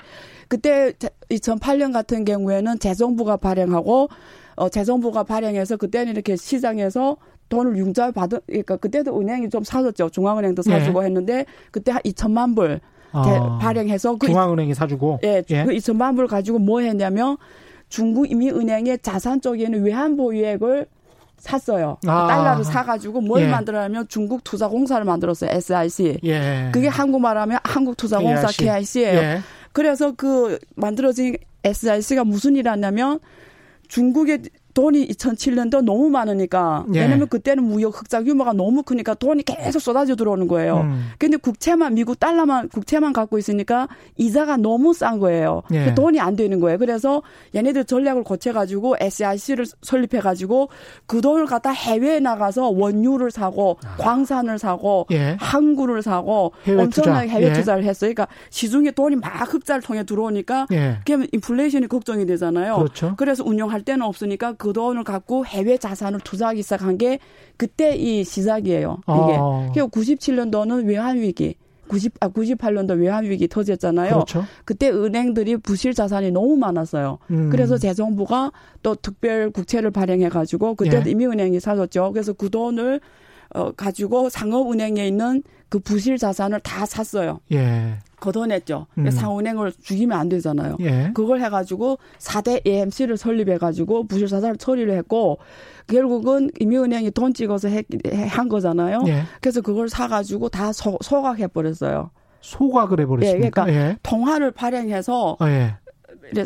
[0.50, 0.92] 그때
[1.30, 4.10] 2008년 같은 경우에는 재정부가 발행하고
[4.56, 7.18] 어 재정부가 발행해서 그때는 이렇게 시장에서
[7.50, 10.10] 돈을 융자 받은 그러니까 그때도 은행이 좀 사줬죠.
[10.10, 10.72] 중앙은행도 예.
[10.72, 11.06] 사주고 예.
[11.08, 12.80] 했는데 그때 한 2천만 불
[13.12, 15.64] 아, 발행해서 그 중앙은행이 사주고 예, 예.
[15.64, 17.38] 그 2천만 불 가지고 뭐 했냐면
[17.90, 20.88] 중국 이민은행의 자산 쪽에는 외환 보유액을
[21.38, 21.98] 샀어요.
[22.08, 22.28] 아.
[22.28, 23.48] 달러를 사가지고 뭘 예.
[23.48, 25.52] 만들어냐면 중국 투자공사를 만들었어요.
[25.52, 26.20] SIC.
[26.24, 26.70] 예.
[26.74, 28.64] 그게 한국말 하면 한국투자공사 KIC.
[28.66, 29.20] KIC예요.
[29.20, 29.40] 예.
[29.74, 33.20] 그래서 그 만들어진 SIC가 무슨 일을 하냐면
[33.94, 34.42] 중국의
[34.74, 37.02] 돈이 2007년도 너무 많으니까 예.
[37.02, 40.82] 왜냐면 그때는 무역 흑자 규모가 너무 크니까 돈이 계속 쏟아져 들어오는 거예요.
[40.82, 41.10] 음.
[41.20, 45.64] 근데 국채만 미국 달러만 국채만 갖고 있으니까 이자가 너무 싼 거예요.
[45.72, 45.94] 예.
[45.94, 46.78] 돈이 안 되는 거예요.
[46.78, 47.22] 그래서
[47.54, 50.70] 얘네들 전략을 고쳐 가지고 SIC를 설립해 가지고
[51.06, 53.96] 그 돈을 갖다 해외에 나가서 원유를 사고 아.
[53.98, 55.38] 광산을 사고 예.
[55.40, 57.38] 항구를 사고 해외 엄청나게 투자.
[57.38, 57.54] 해외 예.
[57.54, 58.12] 투자를 했어요.
[58.14, 60.98] 그러니까 시중에 돈이 막 흑자를 통해 들어오니까 예.
[61.06, 62.78] 그러면 인플레이션이 걱정이 되잖아요.
[62.78, 63.14] 그렇죠.
[63.18, 67.20] 그래서 운영할 때는 없으니까 그 돈을 갖고 해외 자산을 투자하기 시작한 게
[67.58, 68.98] 그때 이 시작이에요.
[69.02, 69.38] 이게.
[69.38, 69.70] 아.
[69.74, 71.56] 그리고 97년도는 외환 위기.
[71.90, 74.14] 90, 아, 98년도 외환위기 터졌잖아요.
[74.14, 74.46] 그렇죠.
[74.64, 77.20] 그때 은행들이 부실 자산이 너무 많았어요.
[77.30, 77.50] 음.
[77.50, 81.12] 그래서 재정부가 또 특별 국채를 발행해가지고 그때 예.
[81.12, 82.14] 이미 은행이 사줬죠.
[82.14, 83.02] 그래서 그 돈을
[83.54, 87.42] 어, 가지고 상업은행에 있는 그 부실 자산을 다 샀어요.
[87.52, 88.00] 예.
[88.24, 88.88] 걷어냈죠.
[88.98, 89.12] 음.
[89.12, 90.78] 상은행을 죽이면 안 되잖아요.
[90.80, 91.12] 예.
[91.14, 95.40] 그걸 해가지고 4대 AMC를 설립해가지고 부실 자산을 처리를 했고
[95.88, 97.84] 결국은 이미은행이 돈 찍어서 해,
[98.30, 99.04] 한 거잖아요.
[99.08, 99.24] 예.
[99.42, 102.12] 그래서 그걸 사가지고 다 소, 소각해버렸어요.
[102.40, 103.46] 소각을 해버렸습니까?
[103.46, 103.98] 예, 그러니까 예.
[104.04, 105.76] 통화를 발행해서 아, 예.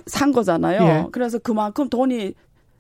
[0.08, 0.82] 산 거잖아요.
[0.84, 1.06] 예.
[1.12, 2.34] 그래서 그만큼 돈이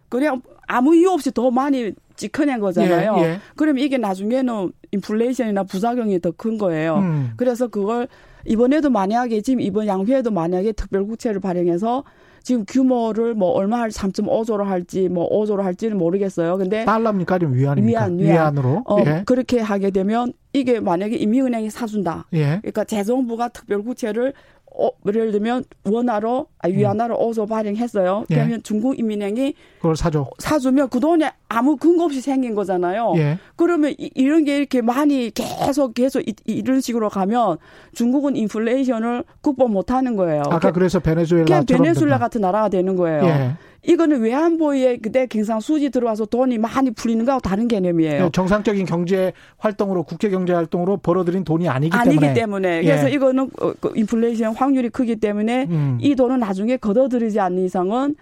[0.09, 3.15] 그냥 아무 이유 없이 더 많이 찍어낸 거잖아요.
[3.17, 3.39] 예, 예.
[3.55, 6.97] 그러면 이게 나중에는 인플레이션이나 부작용이 더 큰 거예요.
[6.97, 7.33] 음.
[7.37, 8.07] 그래서 그걸
[8.45, 12.03] 이번에도 만약에 지금 이번 양회에도 만약에 특별국채를 발행해서
[12.47, 16.57] 지금 규모를 뭐 얼마 할 3.5조로 할지 뭐 5조로 할지는 모르겠어요.
[16.57, 17.35] 근데 달러입니까?
[17.35, 18.05] 아니면 위안입니까?
[18.05, 18.57] 위안, 위안.
[18.57, 19.23] 으로 어, 예.
[19.25, 22.27] 그렇게 하게 되면 이게 만약에 이미은행이 사준다.
[22.31, 22.59] 예.
[22.61, 24.33] 그러니까 재정부가 특별국채를
[24.79, 27.29] 어, 예를 들면 원화로 아, 위안화로 음.
[27.29, 28.25] 어서 발행했어요.
[28.29, 28.35] 예.
[28.35, 28.61] 그러면 예.
[28.63, 30.27] 중국 인민행이 그걸 사줘.
[30.39, 33.13] 사주면 그 돈이 아무 근거 없이 생긴 거잖아요.
[33.17, 33.37] 예.
[33.55, 37.57] 그러면 이, 이런 게 이렇게 많이 계속 계속 이, 이런 식으로 가면
[37.93, 40.43] 중국은 인플레이션을 극복 못 하는 거예요.
[40.49, 43.23] 아까 그래서 베네수엘라 베네수엘라 같은 나라가 되는 거예요.
[43.25, 43.51] 예.
[43.87, 48.23] 이거는 외환보유액 그때 경상 수지 들어와서 돈이 많이 풀리는 거하고 다른 개념이에요.
[48.23, 52.17] 네, 정상적인 경제 활동으로 국제 경제 활동으로 벌어들인 돈이 아니기 때문에.
[52.17, 52.83] 아니기 때문에.
[52.83, 53.13] 그래서 예.
[53.13, 55.97] 이거는 어, 그 인플레이션 확률이 크기 때문에 음.
[56.01, 58.15] 이 돈은 나중 에 걷어들이지 않는 이상은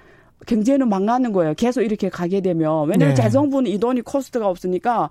[0.46, 1.54] 경제는 망하는 거예요.
[1.56, 2.88] 계속 이렇게 가게 되면.
[2.88, 3.22] 왜냐하면 네.
[3.22, 5.10] 재정부는 이 돈이 코스트가 없으니까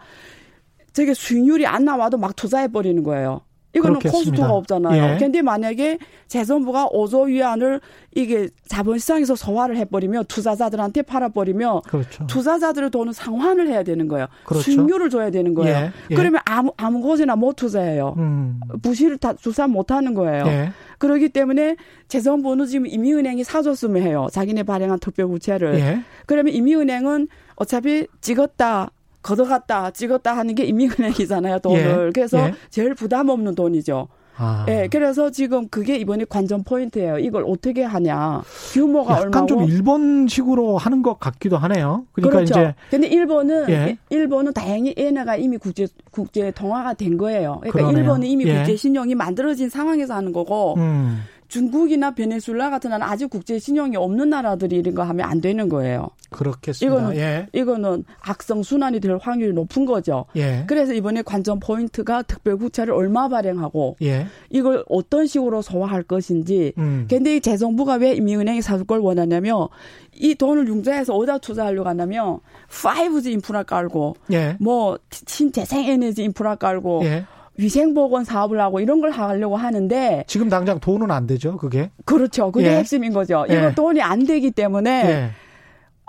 [0.93, 3.41] 저게 수익률이 안 나와도 막 투자해 버리는 거예요.
[3.75, 3.99] 이거는.
[4.01, 5.15] 코스트가 없잖아요.
[5.15, 5.19] 예.
[5.19, 7.81] 근데 만약에 재정부가 5조 위안을
[8.15, 12.27] 이게 자본시장에서 소화를 해버리면 투자자들한테 팔아버리면 그렇죠.
[12.27, 14.27] 투자자들의 돈은 상환을 해야 되는 거예요.
[14.45, 14.71] 그렇죠.
[14.71, 15.77] 수익률을 줘야 되는 거예요.
[15.77, 15.93] 예.
[16.11, 16.15] 예.
[16.15, 18.15] 그러면 아무 아무 곳에나 못 투자해요.
[18.19, 18.61] 음.
[18.83, 20.47] 부실을 다 주사 못 하는 거예요.
[20.47, 20.71] 예.
[20.99, 21.77] 그렇기 때문에
[22.09, 24.29] 재정부는 지금 이미은행이 사줬으면 해요.
[24.33, 25.75] 자기네 발행한 특별부채를.
[25.81, 26.01] 예.
[26.27, 28.91] 그러면 이미은행은 어차피 찍었다
[29.25, 32.07] 걷어갔다 찍었다 하는 게 인민은행이잖아요 돈을.
[32.07, 32.11] 예.
[32.15, 32.55] 그래서 예.
[32.71, 34.07] 제일 부담 없는 돈이죠.
[34.37, 34.67] 아.
[34.69, 37.19] 예, 그래서 지금 그게 이번에 관전 포인트예요.
[37.19, 38.43] 이걸 어떻게 하냐.
[38.73, 39.47] 규모가 약간 얼마고.
[39.47, 42.05] 좀 일본식으로 하는 것 같기도 하네요.
[42.13, 42.61] 그러니까 그렇죠.
[42.61, 43.97] 이제 근데 일본은 예.
[44.11, 47.59] 일본은 다행히 엔화가 이미 국제 국제 통화가 된 거예요.
[47.61, 47.99] 그러니까 그러네요.
[47.99, 48.57] 일본은 이미 예.
[48.57, 51.23] 국제 신용이 만들어진 상황에서 하는 거고 음.
[51.49, 56.09] 중국이나 베네수엘라 같은 나라는 아직 국제 신용이 없는 나라들이 이런 거 하면 안 되는 거예요.
[56.31, 56.97] 그렇겠습니다.
[56.97, 57.47] 이거는 예.
[57.53, 60.27] 이거는 악성 순환이 될 확률이 높은 거죠.
[60.37, 60.65] 예.
[60.67, 64.27] 그래서 이번에 관전 포인트가 특별 국채를 얼마 발행하고 예.
[64.51, 66.73] 이걸 어떤 식으로 소화할 것인지.
[66.79, 67.07] 음.
[67.09, 69.69] 근데 이 재정부가 왜 인민은행이 사줄 걸 원하냐면
[70.13, 74.57] 이 돈을 융자해서 어디다 투자하려고 하냐면 5G 인프라 깔고 예.
[74.61, 77.25] 뭐 신재생 에너지 인프라 깔고 예.
[77.57, 81.91] 위생보건 사업을 하고 이런 걸 하려고 하는데 지금 당장 돈은 안 되죠, 그게?
[82.05, 82.51] 그렇죠.
[82.51, 82.77] 그게 예.
[82.77, 83.45] 핵심인 거죠.
[83.49, 83.75] 이거 예.
[83.75, 85.31] 돈이 안 되기 때문에 예.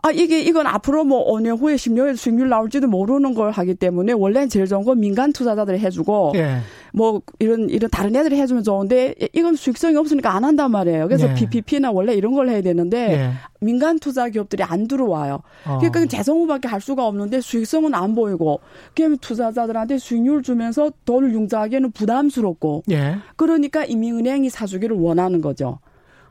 [0.06, 4.50] 아, 이게, 이건 앞으로 뭐 5년 후에 10년에 수익률 나올지도 모르는 걸 하기 때문에 원래는
[4.50, 6.60] 제일 좋은 건 민간 투자자들이 해주고, 예.
[6.94, 11.08] 뭐 이런, 이런 다른 애들이 해주면 좋은데, 이건 수익성이 없으니까 안 한단 말이에요.
[11.08, 11.34] 그래서 예.
[11.34, 13.32] PPP나 원래 이런 걸 해야 되는데, 예.
[13.60, 15.42] 민간 투자 기업들이 안 들어와요.
[15.66, 15.78] 어.
[15.80, 18.60] 그러니까 재정부밖에 할 수가 없는데 수익성은 안 보이고,
[18.96, 23.18] 그러면 투자자들한테 수익률 주면서 돈을 융자하기에는 부담스럽고, 예.
[23.36, 25.80] 그러니까 이민은행이 사주기를 원하는 거죠.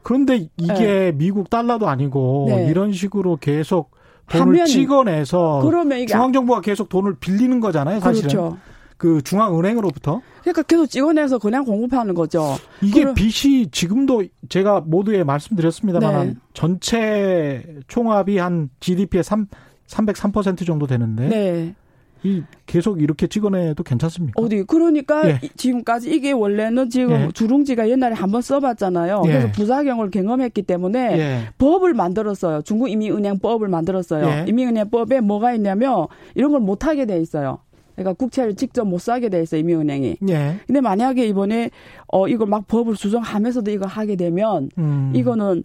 [0.03, 1.13] 그런데 이게 네.
[1.13, 2.69] 미국 달러도 아니고 네.
[2.69, 3.91] 이런 식으로 계속
[4.29, 8.29] 돈을 찍어내서 그러면 이게 중앙정부가 계속 돈을 빌리는 거잖아요, 사실은.
[8.29, 8.59] 그렇죠.
[8.97, 10.23] 그 중앙은행으로부터.
[10.41, 12.57] 그러니까 계속 찍어내서 그냥 공급하는 거죠.
[12.83, 16.35] 이게 그럼, 빚이 지금도 제가 모두에 말씀드렸습니다만 네.
[16.53, 19.47] 전체 총합이 한 GDP의 3
[19.87, 21.75] 303% 정도 되는데 네.
[22.25, 24.43] 이 계속 이렇게 찍어내도 괜찮습니까?
[24.43, 25.41] 어디 그러니까 예.
[25.57, 27.29] 지금까지 이게 원래는 지금 예.
[27.35, 29.23] 주룽지가 옛날에 한번 써봤잖아요.
[29.27, 29.29] 예.
[29.29, 31.49] 그래서 부작용을 경험했기 때문에 예.
[31.59, 32.63] 법을 만들었어요.
[32.63, 34.27] 중국 이민은행법을 만들었어요.
[34.27, 34.45] 예.
[34.49, 37.59] 이민은행법에 뭐가 있냐면 이런 걸 못하게 돼 있어요.
[37.95, 40.17] 그러니까 국채를 직접 못 사게 돼 있어요 이민은행이.
[40.29, 40.57] 예.
[40.67, 41.71] 근데 만약에 이번에
[42.09, 45.13] 어 이걸 막 법을 수정하면서도 이거 하게 되면 음.
[45.15, 45.65] 이거는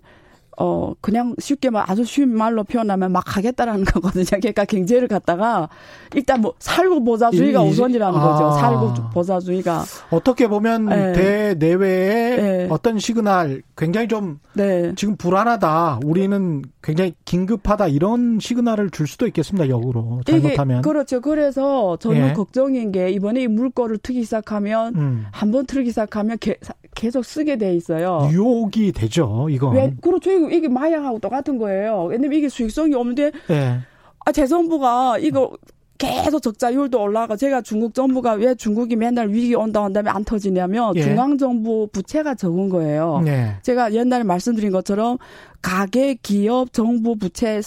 [0.62, 4.26] 어, 그냥 쉽게 말, 아주 쉬운 말로 표현하면 막 하겠다라는 거거든요.
[4.26, 5.69] 그러니까 경제를 갖다가
[6.13, 8.22] 일단 뭐 살고 보자주의가 우선이라는 아.
[8.22, 8.60] 거죠.
[8.60, 9.86] 살고 보자주의가.
[10.12, 11.13] 어떻게 보면 네.
[11.13, 12.67] 대내외의 네.
[12.69, 14.91] 어떤 시그널 굉장히 좀 네.
[14.95, 16.02] 지금 불안하다.
[16.04, 17.88] 우리는 굉장히 긴급하다.
[17.88, 19.69] 이런 시그널을 줄 수도 있겠습니다.
[19.69, 20.22] 역으로.
[20.26, 20.82] 잘못하면.
[20.82, 21.22] 그렇죠.
[21.22, 22.34] 그래서 저는 예.
[22.34, 25.26] 걱정인 게 이번에 이 물꼬를 트기 시작하면 음.
[25.32, 26.56] 한번 틀기 시작하면 개,
[26.95, 28.30] 계속 쓰게 돼 있어요.
[28.32, 29.69] 유혹이 되죠, 이거.
[29.69, 30.32] 왜, 그렇죠.
[30.49, 32.06] 이게 마약하고 똑같은 거예요.
[32.10, 33.80] 왜냐면 이게 수익성이 없는데, 네.
[34.25, 35.52] 아, 재정부가 이거
[35.99, 37.36] 계속 적자율도 올라가.
[37.36, 41.02] 제가 중국 정부가 왜 중국이 맨날 위기 온다 한 다음에 안 터지냐면 예.
[41.04, 43.21] 중앙 정부 부채가 적은 거예요.
[43.28, 43.58] 예.
[43.63, 45.17] 제가 옛날에 말씀드린 것처럼
[45.62, 47.60] 가계, 기업, 정부 부채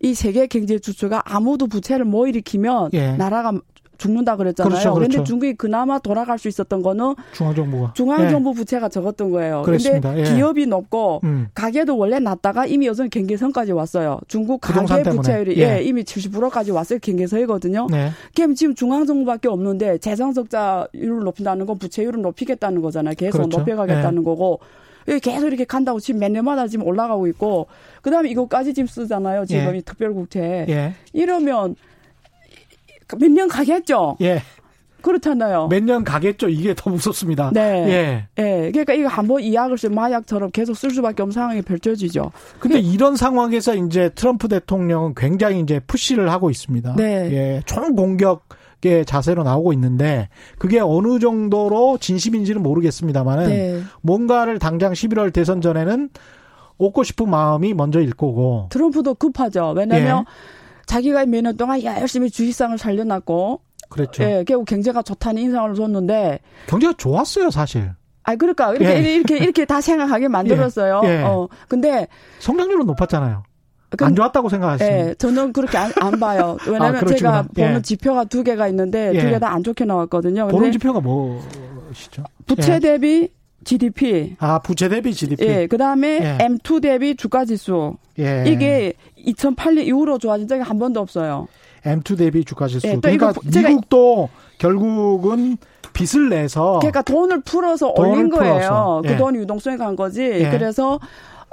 [0.00, 3.16] 이 세계 경제 주체가 아무도 부채를 못 일으키면 예.
[3.16, 3.52] 나라가
[3.98, 4.70] 죽는다 그랬잖아요.
[4.70, 5.10] 그렇죠, 그렇죠.
[5.10, 8.54] 근데 중국이 그나마 돌아갈 수 있었던 거는 중앙정부가 중앙정부 예.
[8.54, 9.62] 부채가 적었던 거예요.
[9.62, 10.22] 근데 예.
[10.22, 11.48] 기업이 높고 음.
[11.54, 14.20] 가계도 원래 낮다가 이미 요즘 경계선까지 왔어요.
[14.28, 15.78] 중국 가계 부채율이 예.
[15.78, 15.82] 예.
[15.82, 16.98] 이미 70%까지 왔어요.
[17.00, 17.88] 경계선이거든요.
[17.90, 18.10] 네.
[18.34, 23.14] 그럼 지금 중앙정부밖에 없는데 재정 적자율을 높인다는 건 부채율을 높이겠다는 거잖아요.
[23.16, 23.58] 계속 그렇죠.
[23.58, 24.24] 높여가겠다는 예.
[24.24, 24.60] 거고.
[25.22, 27.66] 계속 이렇게 간다고 지금 몇 년마다 지금 올라가고 있고
[28.00, 29.44] 그다음에 이거까지 지금 쓰잖아요.
[29.44, 29.78] 지금 예.
[29.78, 30.66] 이 특별국채.
[30.68, 30.94] 예.
[31.12, 31.76] 이러면
[33.18, 34.16] 몇 년 가겠죠.
[34.20, 34.42] 예.
[35.02, 35.68] 그렇잖아요.
[35.68, 36.48] 몇 년 가겠죠.
[36.48, 37.50] 이게 더 무섭습니다.
[37.52, 38.26] 네.
[38.38, 38.42] 예.
[38.42, 38.70] 예.
[38.70, 42.32] 그러니까 이거 한번 이 약을 쓰 마약처럼 계속 쓸 수밖에 없는 상황이 펼쳐지죠.
[42.58, 46.94] 근데 그, 이런 상황에서 이제 트럼프 대통령은 굉장히 이제 푸시를 하고 있습니다.
[46.96, 47.30] 네.
[47.32, 47.62] 예.
[47.66, 48.48] 총 공격
[48.86, 53.80] 의 자세로 나오고 있는데 그게 어느 정도로 진심인지는 모르겠습니다만은 네.
[54.02, 56.10] 뭔가를 당장 11월 대선 전에는
[56.76, 58.66] 얻고 싶은 마음이 먼저 일 거고.
[58.68, 59.72] 트럼프도 급하죠.
[59.74, 60.63] 왜냐면 예.
[60.86, 64.22] 자기가 몇 년 동안 열심히 주식상을 살려놨고 그렇죠.
[64.24, 67.92] 예, 결국 경제가 좋다는 인상을 줬는데 경제가 좋았어요, 사실.
[68.24, 69.14] 아, 그러니까 이렇게 예.
[69.16, 71.02] 이렇게 이렇게 다 생각하게 만들었어요.
[71.04, 71.08] 예.
[71.18, 71.22] 예.
[71.22, 72.08] 어, 근데
[72.40, 73.42] 성장률은 높았잖아요.
[73.96, 74.92] 그, 안 좋았다고 생각하시면?
[75.10, 76.56] 예, 저는 그렇게 안, 안 봐요.
[76.66, 77.82] 왜냐하면 아, 제가 보는 예.
[77.82, 80.48] 지표가 두 개가 있는데 두 개 다 안 좋게 나왔거든요.
[80.48, 82.24] 보는 지표가 뭐시죠?
[82.46, 82.78] 부채 예.
[82.80, 83.28] 대비
[83.62, 84.36] GDP.
[84.38, 85.44] 아, 부채 대비 GDP.
[85.46, 86.46] 예, 그 다음에 예.
[86.46, 87.96] M2 대비 주가 지수.
[88.18, 88.44] 예.
[88.46, 88.94] 이게
[89.26, 91.48] 2008년 이후로 좋아진 적이 한 번도 없어요.
[91.84, 92.86] M2 대비 주가 지수.
[92.86, 95.56] 예, 그러니까 미국도 결국은
[95.92, 98.54] 빚을 내서 그러니까 돈을 풀어서 돈을 올린 거예요.
[98.54, 99.02] 풀어서.
[99.04, 99.16] 그 예.
[99.16, 100.22] 돈이 유동성에 간 거지.
[100.22, 100.50] 예.
[100.50, 100.98] 그래서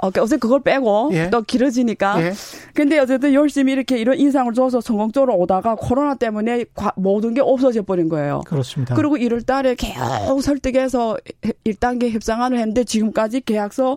[0.02, 1.30] 어, 어제 그걸 빼고 예.
[1.30, 2.20] 또 길어지니까.
[2.22, 2.32] 예.
[2.74, 6.64] 근데 어쨌든 열심히 이렇게 이런 인상을 줘서 성공적으로 오다가 코로나 때문에
[6.96, 8.40] 모든 게 없어져 버린 거예요.
[8.44, 8.96] 그렇습니다.
[8.96, 11.16] 그리고 1월 달에 계속 설득해서
[11.64, 13.96] 1단계 협상안을 했는데 지금까지 계약서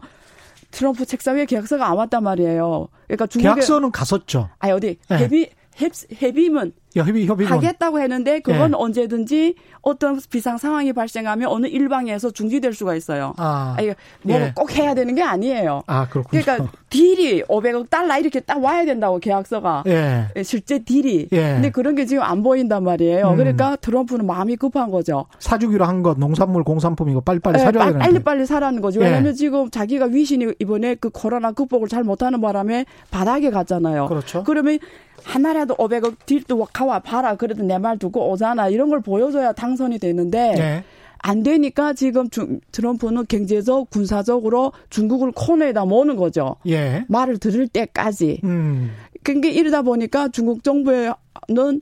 [0.70, 2.88] 트럼프 책상 위에 계약서가 안 왔단 말이에요.
[3.08, 4.50] 그러니까 중국에 계약서는 갔었죠.
[4.60, 5.18] 아니 어디 네.
[5.18, 5.50] 헤비
[5.82, 5.89] 헤,
[6.22, 8.75] 헤비문 협의, 협의 하겠다고 했는데 그건 예.
[8.75, 13.34] 언제든지 어떤 비상 상황이 발생하면 어느 일방에서 중지될 수가 있어요.
[13.38, 13.75] 아,
[14.23, 14.81] 뭐꼭 예.
[14.81, 15.84] 해야 되는 게 아니에요.
[15.88, 16.41] 아, 그렇군요.
[16.41, 20.27] 그러니까 딜이 500억 달러 이렇게 딱 와야 된다고 계약서가 예.
[20.36, 20.43] 예.
[20.43, 21.27] 실제 딜이.
[21.31, 21.53] 예.
[21.53, 23.29] 근데 그런 게 지금 안 보인단 말이에요.
[23.31, 23.36] 음.
[23.38, 25.25] 그러니까 트럼프는 마음이 급한 거죠.
[25.39, 28.05] 사주기로 한 것 농산물 공산품 이거 빨리빨리 예, 사줘야 되는데.
[28.05, 28.99] 빨리 빨리 사라는 거죠.
[28.99, 34.08] 왜냐하면 지금 자기가 위신이 이번에 그 코로나 극복을 잘 못하는 바람에 바닥에 갔잖아요.
[34.08, 34.43] 그렇죠.
[34.43, 34.77] 그러면
[35.23, 37.36] 하나라도 500억 딜도 가와 봐라.
[37.36, 38.69] 그래도 내말 듣고 오잖아.
[38.69, 40.84] 이런 걸 보여줘야 당선이 되는데 네.
[41.19, 46.58] 안 되니까 지금 주, 트럼프는 경제적, 군사적으로 중국을 코너에다 모는 거죠.
[46.67, 47.04] 예.
[47.08, 48.41] 말을 들을 때까지.
[48.43, 48.91] 음.
[49.24, 51.82] 그러니까 이러다 보니까 중국 정부는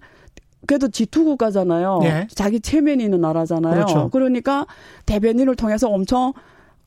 [0.65, 1.99] 그래도 G2 국가잖아요.
[2.03, 2.27] 예.
[2.33, 3.73] 자기 체면이 있는 나라잖아요.
[3.73, 4.09] 그렇죠.
[4.11, 4.65] 그러니까
[5.05, 6.31] 대변인을 통해서 엄청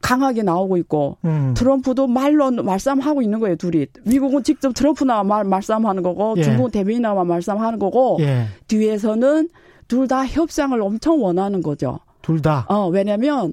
[0.02, 1.54] 강하게 나오고 있고 음.
[1.56, 6.42] 트럼프도 말로 말싸움하고 있는 거예요 둘이 미국은 직접 트럼프 나와 말 말싸움하는 거고 예.
[6.42, 8.46] 중국은 대변인 나와 말싸움하는 거고 예.
[8.68, 9.48] 뒤에서는
[9.88, 12.00] 둘 다 협상을 엄청 원하는 거죠.
[12.22, 12.66] 둘 다.
[12.68, 13.52] 어 왜냐면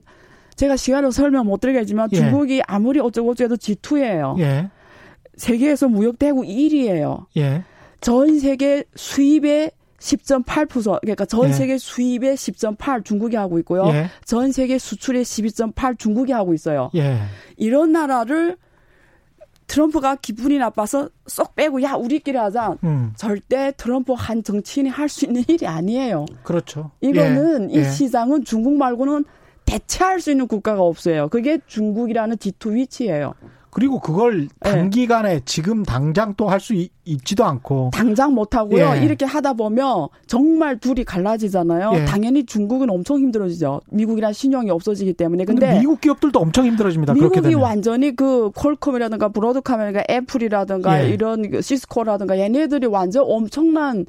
[0.56, 2.18] 제가 시간을 설명 못 드리겠지만 예.
[2.18, 4.40] 중국이 아무리 어쩌고 어쩌고 G2예요.
[4.40, 4.70] 예.
[5.38, 7.26] 세계에서 무역 대국 1위예요.
[7.38, 7.64] 예.
[8.02, 9.72] 전 세계 수입의
[10.04, 11.54] 10.8%, 그러니까 전 예.
[11.54, 13.88] 세계 수입의 10.8 중국이 하고 있고요.
[13.88, 14.08] 예.
[14.26, 16.92] 전 세계 수출의 12.8 중국이 하고 있어요.
[16.96, 17.20] 예.
[17.56, 18.58] 이런 나라를
[19.68, 22.76] 트럼프가 기분이 나빠서 쏙 빼고 야 우리끼리 하자.
[22.84, 23.14] 음.
[23.16, 26.26] 절대 트럼프 한 정치인이 할 수 있는 일이 아니에요.
[26.44, 26.92] 그렇죠.
[27.00, 27.76] 이거는 예.
[27.76, 27.84] 이 예.
[27.90, 29.24] 시장은 중국 말고는
[29.66, 31.30] 대체할 수 있는 국가가 없어요.
[31.30, 33.36] 그게 중국이라는 디투 위치예요.
[33.74, 34.72] 그리고 그걸 네.
[34.72, 35.42] 단기간에 네.
[35.46, 36.74] 지금 당장 또 할 수
[37.06, 38.94] 있지도 않고 당장 못 하고요.
[38.96, 39.04] 예.
[39.04, 41.92] 이렇게 하다 보면 정말 둘이 갈라지잖아요.
[41.96, 42.06] 예.
[42.06, 43.82] 당연히 중국은 엄청 힘들어지죠.
[43.92, 45.44] 미국이란 신용이 없어지기 때문에.
[45.46, 47.14] 근데, 근데 미국 기업들도 엄청 힘들어집니다.
[47.16, 51.10] 미국이 완전히 그 콜컴이라든가 브로드카메라가 애플이라든가 예.
[51.10, 54.06] 이런 그 시스코라든가 얘네들이 완전 엄청난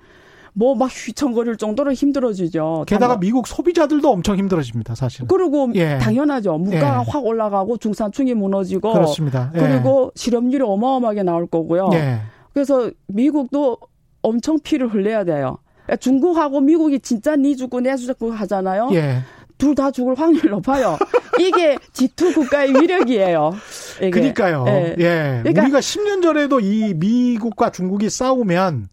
[0.57, 2.85] 뭐 막 휘청거릴 정도로 힘들어지죠.
[2.87, 5.27] 게다가 미국 소비자들도 엄청 힘들어집니다, 사실.
[5.27, 5.99] 그리고 예.
[5.99, 6.59] 당연하죠.
[6.59, 7.11] 물가가 예.
[7.11, 9.51] 확 올라가고 중산층이 무너지고 그렇습니다.
[9.55, 9.59] 예.
[9.59, 11.90] 그리고 실업률이 어마어마하게 나올 거고요.
[11.95, 12.21] 예.
[12.53, 13.79] 그래서 미국도
[14.23, 15.59] 엄청 피를 흘려야 돼요.
[15.85, 18.90] 그러니까 중국하고 미국이 진짜 니 죽고 내 죽고 하잖아요.
[18.95, 19.19] 예.
[19.59, 20.97] 둘다 죽을 확률 높아요.
[21.40, 23.55] 이게 G2 국가의 위력이에요.
[23.99, 24.11] 이게.
[24.11, 24.64] 그러니까요.
[24.69, 24.95] 예.
[24.99, 25.40] 예.
[25.43, 28.88] 그러니까 우리가 10년 전에도 이 미국과 중국이 싸우면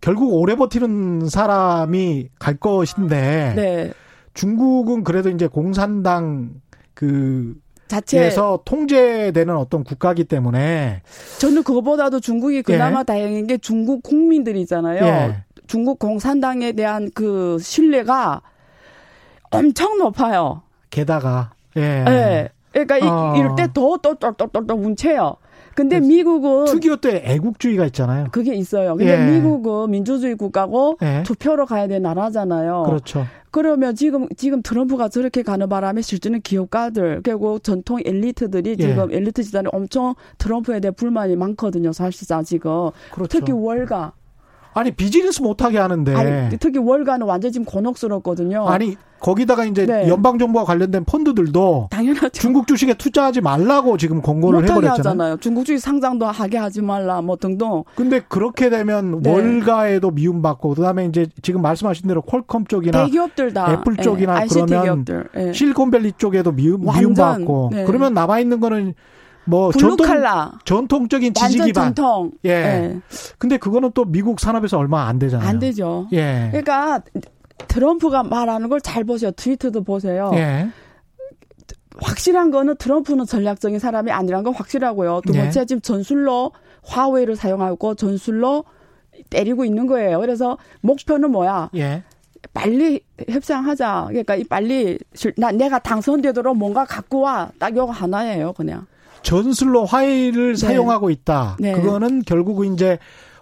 [0.00, 3.92] 결국 오래 버티는 사람이 갈 것인데 네.
[4.34, 6.50] 중국은 그래도 이제 공산당
[6.94, 7.54] 그
[7.88, 11.02] 자체에서 통제되는 어떤 국가기 때문에
[11.38, 13.04] 저는 그것보다도 중국이 그나마 예.
[13.04, 15.04] 다행인 게 중국 국민들이잖아요.
[15.04, 15.44] 예.
[15.66, 18.42] 중국 공산당에 대한 그 신뢰가
[19.50, 20.62] 엄청 높아요.
[20.90, 22.04] 게다가 예.
[22.08, 22.48] 예.
[22.72, 23.36] 그러니까 어.
[23.36, 25.36] 이럴 때 더 또 또 또또 문채요.
[25.80, 28.26] 근데 미국은 특이어 때 애국주의가 있잖아요.
[28.32, 28.96] 그게 있어요.
[28.96, 29.32] 근데 예.
[29.32, 31.22] 미국은 민주주의 국가고 예.
[31.24, 32.82] 투표로 가야 되는 나라잖아요.
[32.84, 33.26] 그렇죠.
[33.50, 38.76] 그러면 지금 지금 트럼프가 저렇게 가는 바람에 실제는 기업가들 그리고 전통 엘리트들이 예.
[38.76, 41.92] 지금 엘리트 집단이 엄청 트럼프에 대해 불만이 많거든요.
[41.92, 43.38] 사실상 지금 그렇죠.
[43.38, 44.12] 특히 월가
[44.72, 48.68] 아니 비즈니스 못하게 하는데 아니, 특히 월가는 완전 지금 곤혹스럽거든요.
[48.68, 50.08] 아니 거기다가 이제 네.
[50.08, 52.28] 연방 정부와 관련된 펀드들도 당연하죠.
[52.30, 54.98] 중국 주식에 투자하지 말라고 지금 권고를 해버렸잖아요.
[54.98, 55.36] 하잖아요.
[55.38, 57.84] 중국 주식 상장도 하게 하지 말라 뭐 등등.
[57.94, 59.30] 근데 그렇게 되면 네.
[59.30, 64.46] 월가에도 미움받고 그다음에 이제 지금 말씀하신 대로 퀄컴 쪽이나 대기업들 다 애플 쪽이나 네.
[64.48, 65.52] 그러면 네.
[65.52, 67.84] 실리콘밸리 쪽에도 미움, 미움받고 네.
[67.84, 68.94] 그러면 남아 있는 거는
[69.44, 70.06] 뭐 전통
[70.64, 71.94] 전통적인 지지 기반.
[71.94, 72.30] 전통.
[72.44, 72.48] 예.
[72.62, 73.00] 네.
[73.38, 75.48] 근데 그거는 또 미국 산업에서 얼마 안 되잖아요.
[75.48, 76.06] 안 되죠.
[76.12, 76.48] 예.
[76.50, 77.02] 그러니까
[77.68, 79.30] 트럼프가 말하는 걸 잘 보세요.
[79.30, 80.30] 트위터도 보세요.
[80.34, 80.68] 예.
[82.00, 85.20] 확실한 거는 트럼프는 전략적인 사람이 아니란 건 확실하고요.
[85.26, 85.64] 두 번째 예.
[85.64, 88.64] 지금 전술로 화웨이를 사용하고 전술로
[89.28, 90.18] 때리고 있는 거예요.
[90.20, 91.70] 그래서 목표는 뭐야?
[91.76, 92.02] 예.
[92.54, 94.06] 빨리 협상하자.
[94.08, 94.98] 그러니까 이 빨리
[95.36, 97.50] 나 내가 당선되도록 뭔가 갖고 와.
[97.58, 98.86] 딱 요거 하나예요, 그냥.
[99.22, 100.66] 전술로 화웨이를 네.
[100.66, 101.56] 사용하고 있다.
[101.60, 101.72] 네.
[101.72, 102.98] 그거는 결국 이제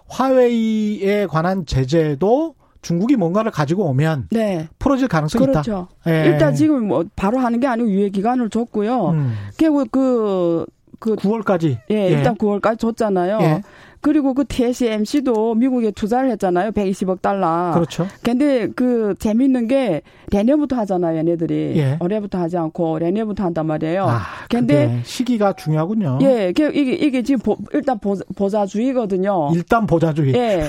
[0.07, 4.67] 화웨이에 관한 제재도 중국이 뭔가를 가지고 오면 네.
[4.79, 5.87] 풀어질 가능성이 그렇죠.
[6.01, 6.11] 있다.
[6.11, 6.25] 예.
[6.25, 9.09] 일단 지금 뭐 바로 하는 게 아니고 유예 기간을 줬고요.
[9.09, 9.33] 음.
[9.57, 10.65] 결국 그,
[10.99, 11.79] 그 9월까지.
[11.91, 12.07] 예, 예.
[12.09, 13.39] 일단 9월까지 줬잖아요.
[13.41, 13.61] 예.
[14.01, 16.71] 그리고 그 TSMC도 미국에 투자를 했잖아요.
[16.71, 17.71] 120억 달러.
[17.73, 18.07] 그렇죠.
[18.23, 21.73] 근데 그 재밌는 게 내년부터 하잖아요, 얘네들이.
[21.77, 21.97] 예.
[21.99, 24.05] 올해부터 하지 않고 내년부터 한단 말이에요.
[24.07, 26.19] 아, 근데 시기가 중요하군요.
[26.21, 29.51] 예, 이게 이게 지금 보, 일단 보, 보자주의거든요.
[29.53, 30.33] 일단 보자주의.
[30.33, 30.63] 예.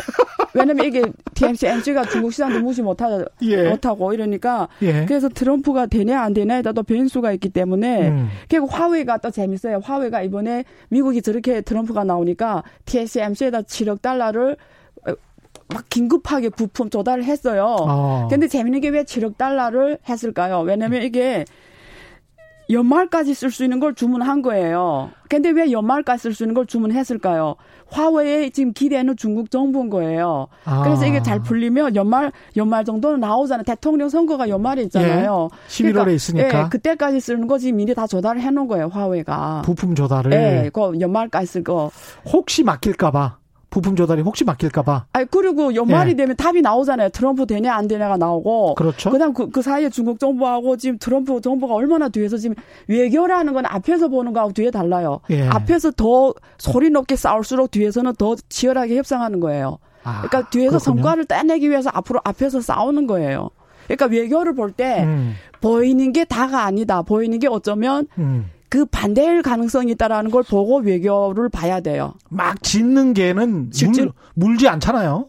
[0.53, 3.69] 왜냐면 이게 TMC가 중국 시장도 무시 못하, 예.
[3.69, 5.05] 못하고 이러니까 예.
[5.07, 8.29] 그래서 트럼프가 되냐 안 되냐에다 또 변수가 있기 때문에 음.
[8.49, 9.81] 결국 화웨이가 또 재밌어요.
[9.83, 14.57] 화웨이가 이번에 미국이 저렇게 트럼프가 나오니까 TSMC 에다 7억 달러를
[15.73, 17.77] 막 긴급하게 부품 조달을 했어요.
[17.81, 18.29] 어.
[18.29, 20.61] 근데 재밌는 게왜 7억 달러를 했을까요?
[20.61, 21.45] 왜냐면 이게
[22.71, 25.11] 연말까지 쓸 수 있는 걸 주문한 거예요.
[25.29, 27.57] 근데 왜 연말까지 쓸 수 있는 걸 주문했을까요?
[27.89, 30.49] 화웨이에 지금 기대는 중국 정부인 거예요.
[30.65, 30.83] 아.
[30.83, 33.65] 그래서 이게 잘 풀리면 연말 연말 정도는 나오잖아요.
[33.65, 35.49] 대통령 선거가 연말에 있잖아요.
[35.53, 35.69] 예.
[35.69, 36.65] 11월에 그러니까, 있으니까.
[36.65, 38.89] 예, 그때까지 쓰는 거 지금 미리 다 조달을 해놓은 거예요.
[38.89, 39.63] 화웨이가.
[39.65, 40.33] 부품 조달을.
[40.33, 41.91] 예, 그 연말까지 쓸 거.
[42.33, 43.40] 혹시 막힐까봐.
[43.71, 45.07] 부품 조달이 혹시 막힐까봐.
[45.13, 46.15] 아니 그리고 연말이 예.
[46.17, 47.11] 되면 답이 나오잖아요.
[47.11, 48.75] 트럼프 되냐 안 되냐가 나오고.
[48.75, 49.11] 그렇죠.
[49.11, 52.57] 그다음 그, 그 사이에 중국 정부하고 지금 트럼프 정부가 얼마나 뒤에서 지금
[52.89, 55.21] 외교라는 건 앞에서 보는 거하고 뒤에 달라요.
[55.31, 55.47] 예.
[55.49, 59.79] 앞에서 더 소리 높게 싸울수록 뒤에서는 더 치열하게 협상하는 거예요.
[60.03, 60.97] 아, 그러니까 뒤에서 그렇군요.
[60.97, 63.51] 성과를 따내기 위해서 앞으로 앞에서 싸우는 거예요.
[63.85, 65.35] 그러니까 외교를 볼때 음.
[65.61, 67.03] 보이는 게 다가 아니다.
[67.03, 68.51] 보이는 게 어쩌면 음.
[68.71, 72.15] 그 반대일 가능성이 있다라는 걸 보고 외교를 봐야 돼요.
[72.31, 75.29] 막 짓는 개는 실제, 물, 물지 않잖아요.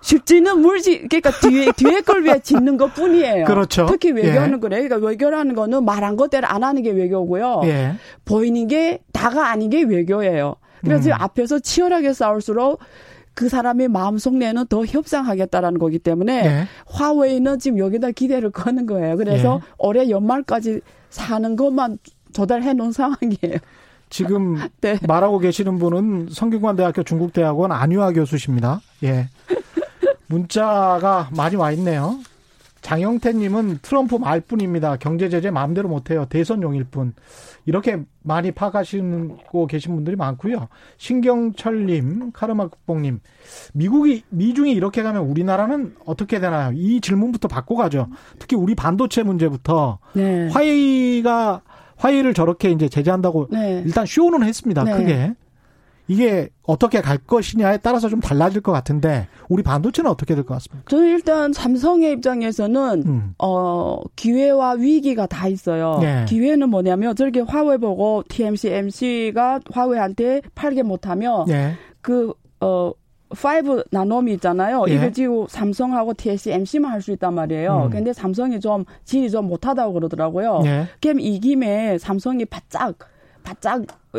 [0.00, 3.46] 실제는 물지 그러니까 뒤에 뒤에 걸 위해 짓는 것 뿐이에요.
[3.46, 3.86] 그렇죠.
[3.88, 4.58] 특히 외교는 예.
[4.58, 4.82] 그래.
[4.82, 7.62] 그러니까 외교라는 거는 말한 것대로 안 하는 게 외교고요.
[7.64, 7.94] 예.
[8.24, 10.56] 보이는 게 다가 아닌 게 외교예요.
[10.82, 11.14] 그래서 음.
[11.18, 12.80] 앞에서 치열하게 싸울수록
[13.34, 16.68] 그 사람의 마음 속내는 더 협상하겠다라는 거기 때문에 예.
[16.86, 19.16] 화웨이는 지금 여기다 기대를 거는 거예요.
[19.16, 19.72] 그래서 예.
[19.78, 21.98] 올해 연말까지 사는 것만
[22.34, 23.58] 조달해 놓은 상황이에요.
[24.10, 24.98] 지금 네.
[25.06, 28.80] 말하고 계시는 분은 성균관대학교 중국대학원 안유아 교수십니다.
[29.02, 29.28] 예.
[30.26, 32.18] 문자가 많이 와 있네요.
[32.82, 34.96] 장영태님은 트럼프 말뿐입니다.
[34.96, 36.26] 경제 제재 마음대로 못해요.
[36.28, 37.14] 대선용일 뿐.
[37.64, 40.68] 이렇게 많이 파가시고 계신 분들이 많고요.
[40.98, 43.20] 신경철님, 카르마국뽕님,
[43.72, 46.72] 미국이 미중이 이렇게 가면 우리나라는 어떻게 되나요?
[46.74, 48.08] 이 질문부터 바꿔 가죠.
[48.38, 50.48] 특히 우리 반도체 문제부터 네.
[50.48, 51.62] 화웨이가
[51.96, 53.82] 화해를 저렇게 이제 제재한다고 네.
[53.84, 54.84] 일단 쇼는 했습니다.
[54.84, 54.92] 네.
[54.96, 55.34] 크게.
[56.06, 60.84] 이게 어떻게 갈 것이냐에 따라서 좀 달라질 것 같은데 우리 반도체는 어떻게 될 것 같습니까?
[60.90, 63.34] 저는 일단 삼성의 입장에서는 음.
[63.38, 65.98] 어 기회와 위기가 다 있어요.
[66.02, 66.26] 네.
[66.28, 71.72] 기회는 뭐냐면 저렇게 화웨이 보고 TMC, MC가 화웨이한테 팔게 못하면 네.
[72.02, 72.92] 그어
[73.34, 74.84] 5 나노미 있잖아요.
[74.88, 74.94] 예.
[74.94, 77.84] 이거 지금 삼성하고 TSMC만 할 수 있단 말이에요.
[77.86, 77.90] 음.
[77.90, 80.62] 근데 삼성이 좀 질이 좀 못하다고 그러더라고요.
[80.64, 80.86] 예.
[81.02, 82.94] 그럼 이 김에 삼성이 바짝
[83.42, 83.82] 바짝
[84.14, 84.18] 어,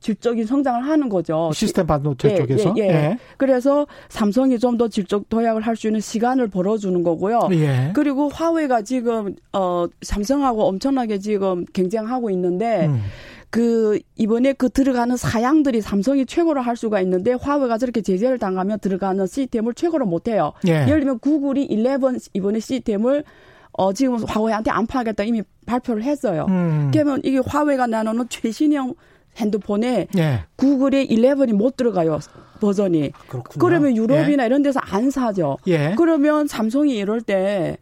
[0.00, 1.50] 질적인 성장을 하는 거죠.
[1.52, 2.72] 시스템 반도체 예, 쪽에서.
[2.78, 2.88] 예, 예.
[2.88, 3.18] 예.
[3.36, 7.48] 그래서 삼성이 좀 더 질적 도약을 할 수 있는 시간을 벌어주는 거고요.
[7.52, 7.90] 예.
[7.94, 12.86] 그리고 화웨이가 지금 어 삼성하고 엄청나게 지금 경쟁하고 있는데.
[12.86, 13.02] 음.
[13.50, 19.26] 그 이번에 그 들어가는 사양들이 삼성이 최고로 할 수가 있는데 화웨이가 저렇게 제재를 당하면 들어가는
[19.26, 20.52] 시스템을 최고로 못 해요.
[20.66, 20.82] 예.
[20.82, 23.24] 예를 들면 구글이 11 이번에 시스템을
[23.72, 26.46] 어 지금 화웨이한테 안 파겠다 이미 발표를 했어요.
[26.48, 26.90] 음.
[26.92, 28.94] 그러면 이게 화웨이가 나누는 최신형
[29.36, 30.44] 핸드폰에 예.
[30.56, 32.18] 구글의 11이 못 들어가요.
[32.60, 33.12] 버전이.
[33.28, 33.58] 그렇군요.
[33.58, 34.46] 그러면 유럽이나 예.
[34.46, 35.58] 이런 데서 안 사죠.
[35.68, 35.94] 예.
[35.96, 37.78] 그러면 삼성이 이럴 때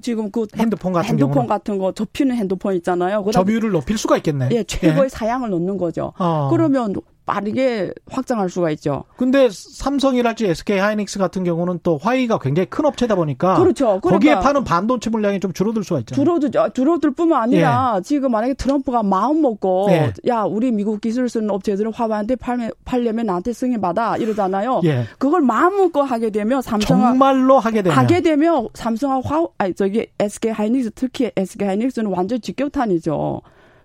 [0.00, 1.48] 지금 그 핸드폰 같은 핸드폰 경우는.
[1.48, 3.24] 같은 거 접히는 핸드폰 있잖아요.
[3.32, 4.48] 점유율을 높일 수가 있겠네.
[4.52, 5.08] 예, 최고의 예.
[5.08, 6.12] 사양을 넣는 거죠.
[6.18, 6.48] 어.
[6.50, 6.94] 그러면
[7.26, 9.04] 빠르게 확장할 수가 있죠.
[9.16, 14.00] 근데 삼성이랄지 SK 하이닉스 같은 경우는 또 화이가 굉장히 큰 업체다 보니까 그렇죠.
[14.00, 16.24] 그러니까 거기에 파는 반도체 물량이 좀 줄어들 수가 있잖아요.
[16.24, 16.70] 줄어들죠.
[16.72, 18.02] 줄어들 뿐만 아니라 예.
[18.02, 20.12] 지금 만약에 트럼프가 마음 먹고 예.
[20.28, 24.80] 야 우리 미국 기술 쓰는 업체들은 화웨이한테 팔면, 팔려면 나한테 승인 받아 이러잖아요.
[24.84, 25.04] 예.
[25.18, 30.06] 그걸 마음 먹고 하게 되면 삼성 정말로 하게 되면 하게 되면 삼성과 화 아니 저기
[30.20, 33.42] SK 하이닉스 특히 SK 하이닉스는 완전 직격탄이죠.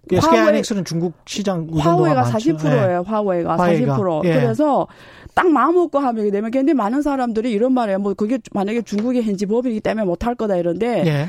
[0.10, 3.04] SK 하이닉스는 중국 시장 화웨이가 40%예요.
[3.04, 3.10] 네.
[3.10, 4.26] 화웨이가, 화웨이가 40%.
[4.26, 4.34] 예.
[4.34, 4.88] 그래서
[5.34, 7.99] 딱 마음 먹고 하게 되면 근데 많은 사람들이 이런 말이에요.
[7.99, 11.28] 뭐 그게 만약에 중국의 현지 법이기 때문에 못할 거다 이런데 예.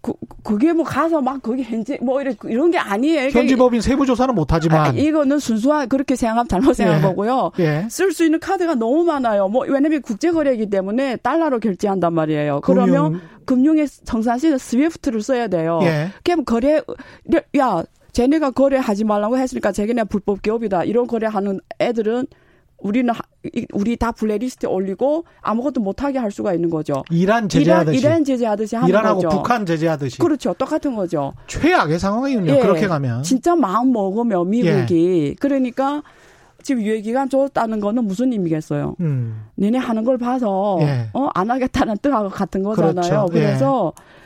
[0.00, 0.12] 그,
[0.44, 3.30] 그게 뭐 가서 막 거기 현지 뭐 이런 이런 게 아니에요.
[3.30, 7.06] 현지 법인 세부 조사는 못 하지만 아, 이거는 순수한 그렇게 생각하면 잘못 생각한 예.
[7.06, 7.52] 거고요.
[7.58, 7.86] 예.
[7.90, 9.48] 쓸수 있는 카드가 너무 많아요.
[9.48, 12.60] 뭐 왜냐면 국제 거래이기 때문에 달러로 결제한단 말이에요.
[12.62, 13.78] 그러면 금융.
[13.78, 15.80] 의 청산시는 스위프트를 써야 돼요.
[15.82, 16.10] 예.
[16.22, 16.82] 그럼 거래
[17.56, 17.82] 야
[18.12, 20.84] 쟤네가 거래하지 말라고 했으니까 쟤네 불법 기업이다.
[20.84, 22.26] 이런 거래하는 애들은
[22.78, 23.12] 우리는
[23.72, 27.02] 우리 다 블랙리스트에 올리고 아무것도 못하게 할 수가 있는 거죠.
[27.10, 27.98] 이란 제재하듯이.
[27.98, 29.28] 이란, 이란 제재하듯이 하는 이란하고 거죠.
[29.30, 30.18] 북한 제재하듯이.
[30.18, 30.54] 그렇죠.
[30.54, 31.34] 똑같은 거죠.
[31.48, 32.52] 최악의 상황이군요.
[32.52, 33.24] 예, 그렇게 가면.
[33.24, 35.30] 진짜 마음 먹으면 미국이.
[35.30, 35.34] 예.
[35.40, 36.02] 그러니까
[36.62, 38.94] 지금 유예 기간 줬다는 거는 무슨 의미겠어요.
[39.00, 39.46] 음.
[39.56, 41.08] 너네 하는 걸 봐서 예.
[41.12, 42.92] 어 안 하겠다는 뜻하고 같은 거잖아요.
[42.94, 43.26] 그렇죠.
[43.32, 44.17] 그래서 예.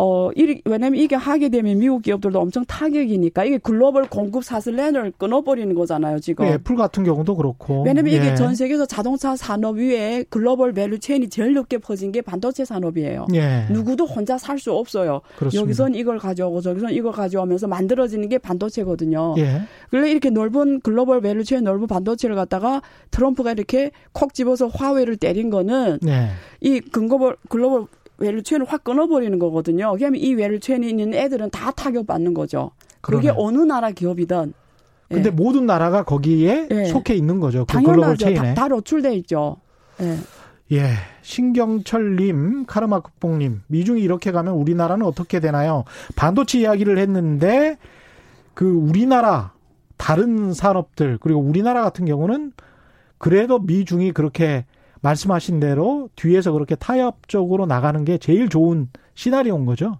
[0.00, 5.74] 어, 이, 왜냐면 이게 하게 되면 미국 기업들도 엄청 타격이니까 이게 글로벌 공급 사슬렌을 끊어버리는
[5.74, 6.46] 거잖아요, 지금.
[6.46, 7.82] 예, 애플 같은 경우도 그렇고.
[7.82, 8.34] 왜냐면 이게 예.
[8.36, 13.26] 전 세계에서 자동차 산업 위에 global value chain이 제일 높게 퍼진 게 반도체 산업이에요.
[13.34, 13.66] 예.
[13.70, 15.20] 누구도 혼자 살 수 없어요.
[15.36, 15.62] 그렇습니다.
[15.62, 19.34] 여기선 이걸 가져오고 저기선 이걸 가져오면서 만들어지는 게 반도체거든요.
[19.38, 19.62] 예.
[19.90, 25.50] 그래 이렇게 넓은 global value chain 넓은 반도체를 갖다가 트럼프가 이렇게 콕 집어서 화웨이를 때린
[25.50, 26.30] 거는 예.
[26.60, 27.86] 이 글로벌
[28.18, 29.94] global value chain을 확 끊어버리는 거거든요.
[29.96, 32.72] 그러면 이 value chain이 있는 애들은 다 타격받는 거죠.
[33.00, 34.52] 그게 어느 나라 기업이든.
[35.08, 35.30] 근데 예.
[35.30, 36.84] 모든 나라가 거기에 예.
[36.84, 37.64] 속해 있는 거죠.
[37.64, 38.34] 그 당연하죠.
[38.34, 39.56] 다, 다 노출돼 있죠.
[40.02, 40.18] 예.
[40.72, 40.90] 예.
[41.22, 45.84] 신경철님, 카르마국뽕님, 미중이 이렇게 가면 우리나라는 어떻게 되나요?
[46.14, 47.78] 반도체 이야기를 했는데,
[48.52, 49.52] 그 우리나라,
[49.96, 52.52] 다른 산업들, 그리고 우리나라 같은 경우는
[53.16, 54.66] 그래도 미중이 그렇게
[55.00, 59.98] 말씀하신 대로 뒤에서 그렇게 타협적으로 나가는 게 제일 좋은 시나리오인 거죠.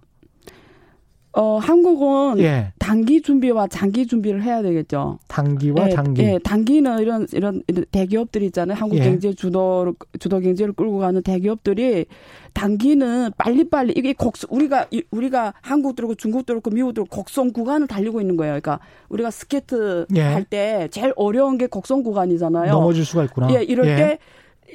[1.31, 2.73] 어, 한국은 예.
[2.79, 5.19] 단기 준비와 장기 준비를 해야 되겠죠.
[5.27, 6.23] 단기와 예, 장기.
[6.23, 8.75] 예, 단기는 이런 이런 대기업들 있잖아요.
[8.75, 9.03] 한국 예.
[9.03, 12.07] 경제 주도 주도 경제를 끌고 가는 대기업들이
[12.53, 18.21] 단기는 빨리빨리 이게 곡 우리가 우리가 한국도 그렇고 중국도 그렇고 미국도 그렇고 곡선 구간을 달리고
[18.21, 18.59] 있는 거예요.
[18.59, 18.79] 그러니까
[19.09, 20.21] 우리가 스케이트 예.
[20.21, 22.71] 할때 제일 어려운 게 곡선 구간이잖아요.
[22.71, 23.53] 넘어질 수가 있구나.
[23.53, 23.95] 예, 이럴 예.
[23.95, 24.19] 때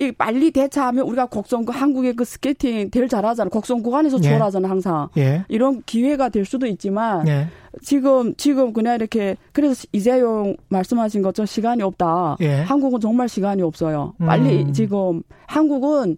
[0.01, 3.49] 이 빨리 대처하면 우리가 곡선구 한국의 그 스케이팅 제일 잘하잖아.
[3.51, 4.23] 곡선 구간에서 예.
[4.23, 5.09] 추월하잖아 항상.
[5.17, 5.45] 예.
[5.49, 7.49] 이런 기회가 될 수도 있지만 예.
[7.83, 12.37] 지금 지금 그냥 이렇게 그래서 이재용 말씀하신 것처럼 시간이 없다.
[12.41, 12.63] 예.
[12.63, 14.15] 한국은 정말 시간이 없어요.
[14.19, 14.73] 빨리 음.
[14.73, 16.17] 지금 한국은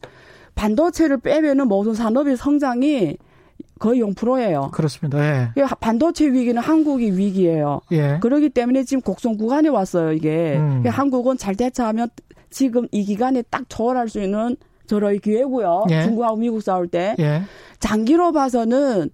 [0.54, 3.18] 반도체를 빼면은 모든 산업의 성장이
[3.78, 4.70] 거의 0%예요.
[4.72, 5.18] 그렇습니다.
[5.22, 5.50] 예.
[5.80, 7.82] 반도체 위기는 한국이 위기예요.
[7.92, 8.18] 예.
[8.22, 10.56] 그렇기 때문에 지금 곡선 구간에 왔어요, 이게.
[10.56, 10.82] 음.
[10.86, 12.08] 한국은 잘 대처하면
[12.50, 15.84] 지금 이 기간에 딱 초월할 수 있는 저러의 기회고요.
[15.90, 16.02] 예.
[16.04, 17.16] 중국하고 미국 싸울 때.
[17.18, 17.42] 예.
[17.80, 19.10] 장기로 봐서는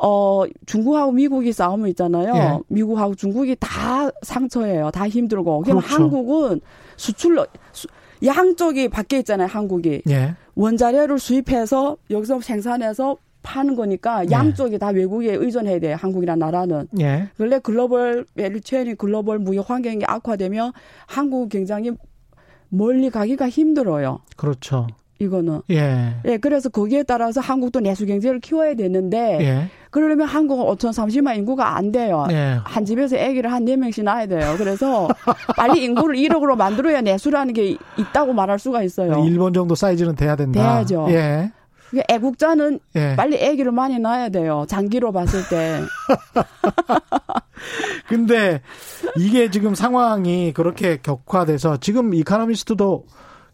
[0.00, 2.34] 어, 중국하고 미국이 싸우면 있잖아요.
[2.34, 2.58] 예.
[2.68, 4.90] 미국하고 중국이 다 상처예요.
[4.92, 5.62] 다 힘들고.
[5.62, 5.94] 그럼 그렇죠.
[5.94, 6.60] 한국은
[6.96, 7.88] 수출로, 수,
[8.24, 9.48] 양쪽이 밖에 있잖아요.
[9.48, 10.02] 한국이.
[10.08, 10.34] 예.
[10.54, 14.30] 원자료를 수입해서 여기서 생산해서 파는 거니까 예.
[14.30, 15.96] 양쪽이 다 외국에 의존해야 돼요.
[15.98, 16.88] 한국이라는 나라는.
[17.00, 17.28] 예.
[17.38, 20.72] 원래 글로벌 멜리체인이 글로벌 무역 환경이 악화되면
[21.06, 21.92] 한국 굉장히
[22.68, 24.20] 멀리 가기가 힘들어요.
[24.36, 24.86] 그렇죠.
[25.20, 25.62] 이거는.
[25.70, 26.14] 예.
[26.26, 29.68] 예, 그래서 거기에 따라서 한국도 내수 경제를 키워야 되는데, 예.
[29.90, 32.26] 그러려면 한국은 5,030만 인구가 안 돼요.
[32.30, 32.58] 예.
[32.62, 34.54] 한 집에서 아기를 한 4명씩 낳아야 돼요.
[34.56, 35.08] 그래서
[35.56, 39.24] 빨리 인구를 1억으로 만들어야 내수라는 게 있다고 말할 수가 있어요.
[39.24, 40.60] 일본 정도 사이즈는 돼야 된다.
[40.60, 41.06] 돼야죠.
[41.10, 41.50] 예.
[42.08, 43.16] 애국자는 예.
[43.16, 44.66] 빨리 아기를 많이 낳아야 돼요.
[44.68, 45.80] 장기로 봤을 때.
[48.08, 48.60] 근데
[49.16, 53.06] 이게 지금 상황이 그렇게 격화돼서 지금 이카노미스트도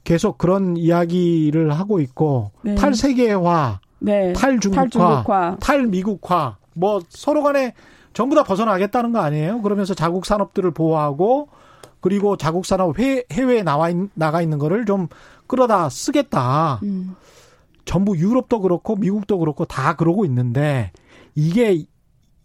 [0.05, 2.75] 계속 그런 이야기를 하고 있고 네.
[2.75, 4.33] 탈세계화, 네.
[4.35, 7.75] 탈중국화, 탈중국화, 탈미국화 뭐 서로 간에
[8.13, 9.63] 전부 다 벗어나겠다는 거 아니에요?
[9.63, 11.49] 그러면서 자국 산업들을 보호하고
[12.01, 15.09] 그리고 자국 산업 해외에 나와 있, 나가 있는 거를 좀
[15.47, 16.81] 끌어다 쓰겠다.
[16.83, 17.17] 음.
[17.85, 20.93] 전부 유럽도 그렇고 미국도 그렇고 다 그러고 있는데
[21.35, 21.85] 이게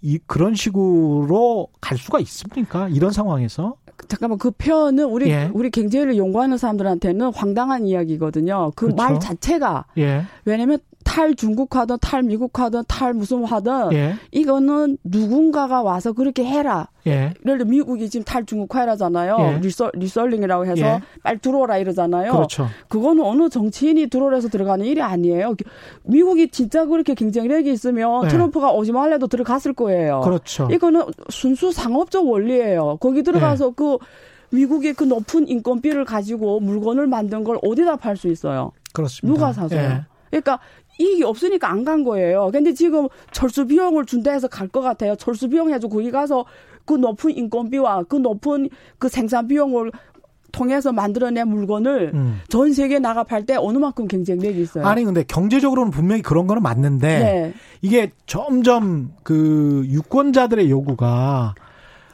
[0.01, 2.87] 이 그런 식으로 갈 수가 있습니까?
[2.89, 3.75] 이런 상황에서?
[4.07, 5.51] 잠깐만 그 표현은 우리 예.
[5.53, 8.71] 우리 경제를 연구하는 사람들한테는 황당한 이야기거든요.
[8.75, 9.19] 그말 그렇죠.
[9.19, 10.23] 자체가 예.
[10.45, 10.79] 왜냐면
[11.09, 14.13] 탈 중국화든 탈 미국화든 탈 무슨 화든 예.
[14.29, 16.89] 이거는 누군가가 와서 그렇게 해라.
[17.07, 17.33] 예.
[17.43, 19.37] 예를 들어 미국이 지금 탈 중국화라잖아요.
[19.39, 19.57] 예.
[19.57, 21.01] reshor, reshoring이라고 해서 예.
[21.23, 22.31] 빨리 들어오라 이러잖아요.
[22.31, 22.67] 그렇죠.
[22.89, 25.55] 그거는 어느 정치인이 들어오래서 들어가는 일이 아니에요.
[26.03, 28.27] 미국이 진짜 그렇게 경쟁력이 있으면 예.
[28.27, 30.21] 트럼프가 오지 말래도 들어갔을 거예요.
[30.21, 30.67] 그렇죠.
[30.71, 32.97] 이거는 순수 상업적 원리예요.
[33.01, 33.71] 거기 들어가서 예.
[33.75, 33.97] 그
[34.51, 38.73] 미국의 그 높은 인건비를 가지고 물건을 만든 걸 어디다 팔 수 있어요?
[38.93, 39.33] 그렇습니다.
[39.33, 39.79] 누가 사서요?
[39.79, 40.01] 예.
[40.29, 40.59] 그러니까
[40.99, 42.49] 이익이 없으니까 안 간 거예요.
[42.51, 45.15] 근데 지금 철수 비용을 준다 해서 갈 것 같아요.
[45.15, 46.45] 철수 비용 해서 거기 가서
[46.85, 48.69] 그 높은 인건비와 그 높은
[48.99, 49.91] 그 생산 비용을
[50.51, 52.39] 통해서 만들어낸 물건을 음.
[52.49, 54.85] 전 세계에 나가 팔 때 어느 만큼 경쟁력이 있어요.
[54.85, 57.53] 아니 근데 경제적으로는 분명히 그런 거는 맞는데 네.
[57.81, 61.53] 이게 점점 그 유권자들의 요구가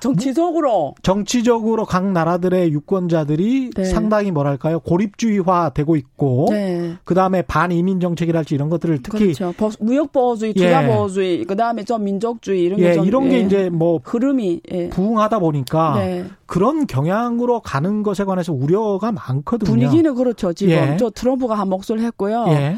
[0.06, 3.84] 정치적으로 정치적으로 각 나라들의 유권자들이 네.
[3.86, 6.94] 상당히 뭐랄까요 고립주의화 되고 있고 네.
[7.04, 9.54] 그 다음에 반이민 정책이랄지 이런 것들을 특히 그렇죠.
[9.80, 10.88] 무역 보호주의, 투자 예.
[10.88, 13.40] 보호주의, 그 다음에 좀 민족주의 이런 예, 게 이런 게 예.
[13.42, 14.90] 이제 뭐 흐름이 예.
[14.90, 16.26] 부흥하다 보니까 네.
[16.46, 19.70] 그런 경향으로 가는 것에 관해서 우려가 많거든요.
[19.70, 20.54] 분위기는 그렇죠.
[20.54, 20.98] 지금 예.
[21.00, 22.46] 저 트럼프가 한 목소리 했고요.
[22.50, 22.76] 예.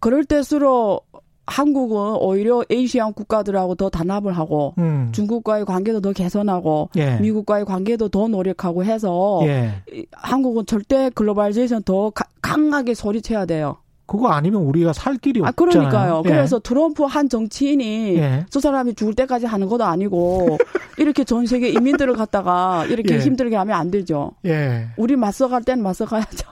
[0.00, 1.09] 그럴 때수록
[1.50, 5.08] 한국은 오히려 Asian 국가들하고 더 단합을 하고 음.
[5.12, 7.18] 중국과의 관계도 더 개선하고 예.
[7.18, 9.82] 미국과의 관계도 더 노력하고 해서 예.
[10.12, 13.78] 한국은 절대 globalization 더 가, 강하게 소리쳐야 돼요.
[14.10, 15.48] 그거 아니면 우리가 살 길이 없잖아요.
[15.48, 16.22] 아, 그러니까요.
[16.24, 16.28] 예.
[16.30, 18.44] 그래서 트럼프 한 정치인이 예.
[18.50, 20.58] 저 사람이 죽을 때까지 하는 것도 아니고
[20.98, 23.18] 이렇게 전 세계 인민들을 갖다가 이렇게 예.
[23.20, 24.32] 힘들게 하면 안 되죠.
[24.46, 24.88] 예.
[24.96, 26.44] 우리 맞서갈 때는 맞서가야죠.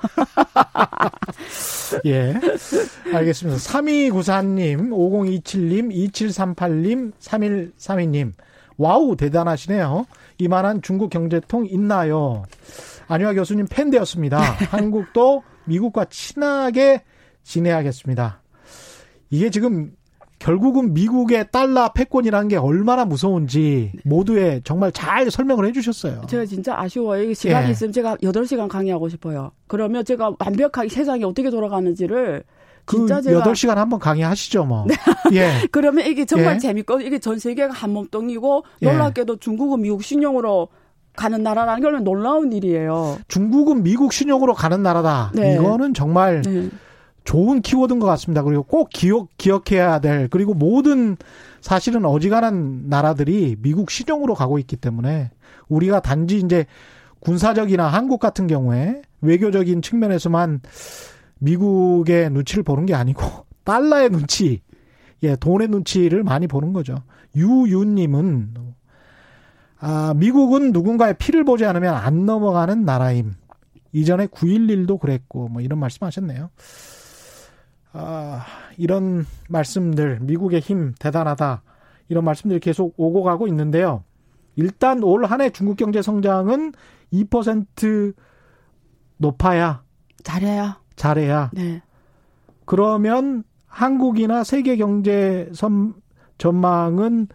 [2.07, 2.35] 예.
[3.13, 3.59] 알겠습니다.
[3.59, 4.91] 3294님,
[5.43, 8.35] 5027님, 2738님, 3132님.
[8.77, 10.07] Wow, 대단하시네요.
[10.39, 12.45] 이만한 중국 경제통 있나요?
[13.09, 14.39] 안유아 교수님 팬 되었습니다.
[14.71, 17.03] 한국도 미국과 친하게
[17.49, 18.43] 지내야겠습니다.
[19.31, 19.93] 이게 지금
[20.39, 26.23] 결국은 미국의 달러 패권이라는 게 얼마나 무서운지 모두에 정말 잘 설명을 해 주셨어요.
[26.29, 27.33] 제가 진짜 아쉬워요.
[27.35, 27.71] 시간이 예.
[27.73, 29.51] 있으면 제가 8시간 강의하고 싶어요.
[29.67, 32.45] 그러면 제가 완벽하게 세상이 어떻게 돌아가는지를
[32.85, 34.87] 그 진짜 제가 8시간 한번 강의하시죠, 뭐.
[34.87, 34.95] 네.
[35.35, 35.67] 예.
[35.73, 36.59] 그러면 이게 정말 예.
[36.59, 38.87] 재밌고 이게 전 세계가 한 몸뚱이고 예.
[38.87, 40.69] 놀랍게도 중국은 미국 신용으로
[41.17, 43.19] 가는 나라라는 게 놀라운 일이에요.
[43.27, 45.33] 중국은 미국 신용으로 가는 나라다.
[45.35, 45.55] 네.
[45.55, 46.69] 이거는 정말 네.
[47.29, 48.43] 좋은 키워드인 것 같습니다.
[48.43, 51.19] 그리고 꼭 기억, 기억해야 될, 그리고 모든
[51.61, 55.31] 사실은 어지간한 나라들이 미국 신용으로 가고 있기 때문에
[55.69, 56.65] 우리가 단지 이제
[57.21, 60.63] 군사적이나 한국 같은 경우에 외교적인 측면에서만
[61.41, 63.21] 미국의 눈치를 보는 게 아니고
[63.63, 64.63] 달러의 눈치,
[65.23, 66.95] 예, 돈의 눈치를 많이 보는 거죠.
[67.37, 68.55] 유유님은
[69.81, 73.35] 아, 미국은 누군가의 피를 보지 않으면 안 넘어가는 나라임.
[73.93, 76.49] 이전에 9.11도 그랬고, 뭐 이런 말씀 하셨네요.
[77.93, 78.45] 아,
[78.77, 81.63] 이런 말씀들, 미국의 힘 대단하다.
[82.09, 84.05] 이런 말씀들이 계속 오고 가고 있는데요.
[84.57, 86.73] 일단 올 한 해 중국 경제 성장은
[87.13, 88.15] 2%
[89.19, 89.83] 높아야.
[90.23, 90.81] 잘해야.
[90.97, 91.51] 잘해야.
[91.55, 91.83] 네.
[92.65, 95.95] 그러면 한국이나 세계 경제 선,
[96.39, 97.29] 전망은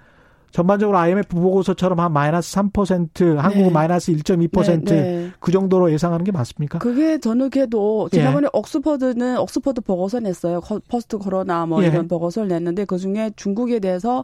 [0.53, 3.71] 전반적으로 IMF 보고서처럼 한 마이너스 3%, 한국은 네.
[3.71, 5.51] 마이너스 1.2%그 네, 네.
[5.51, 6.77] 정도로 예상하는 게 맞습니까?
[6.77, 8.49] 그게 저는 걔도 지난번에 예.
[8.53, 10.61] 옥스퍼드는 옥스퍼드 보고서 냈어요.
[10.87, 11.87] post 코로나 뭐 예.
[11.87, 14.23] 이런 보고서를 냈는데 그 중에 중국에 대해서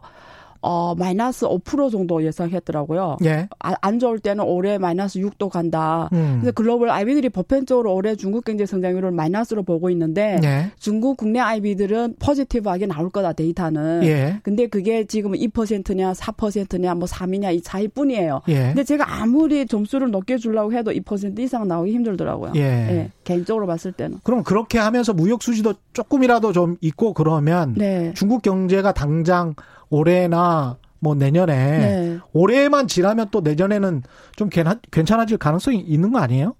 [0.62, 3.16] 어, 마이너스 5% 정도 예상했더라고요.
[3.24, 3.48] 예.
[3.58, 6.08] 아, 안 좋을 때는 올해 마이너스 6도 간다.
[6.12, 6.38] 음.
[6.40, 10.70] 그래서 글로벌 IB들이 보편적으로 올해 중국 경제 성장률을 마이너스로 보고 있는데 예.
[10.78, 14.02] 중국 국내 IB들은 positive하게 나올 거다 데이터는.
[14.04, 14.40] 예.
[14.42, 18.42] 근데 그게 지금 2%냐 4%냐 뭐 3이냐 이 차이뿐이에요.
[18.48, 18.54] 예.
[18.66, 22.52] 근데 제가 아무리 점수를 높게 주려고 해도 2% 이상 나오기 힘들더라고요.
[22.56, 22.60] 예.
[22.60, 23.10] 예.
[23.24, 24.18] 개인적으로 봤을 때는.
[24.22, 28.12] 그럼 그렇게 하면서 무역 수지도 조금이라도 좀 있고 그러면 네.
[28.14, 29.54] 중국 경제가 당장
[29.90, 32.18] 올해나 뭐 내년에 네.
[32.32, 34.02] 올해만 지나면 또 내년에는
[34.36, 34.48] 좀
[34.90, 36.54] 괜찮아질 가능성이 있는 거 아니에요?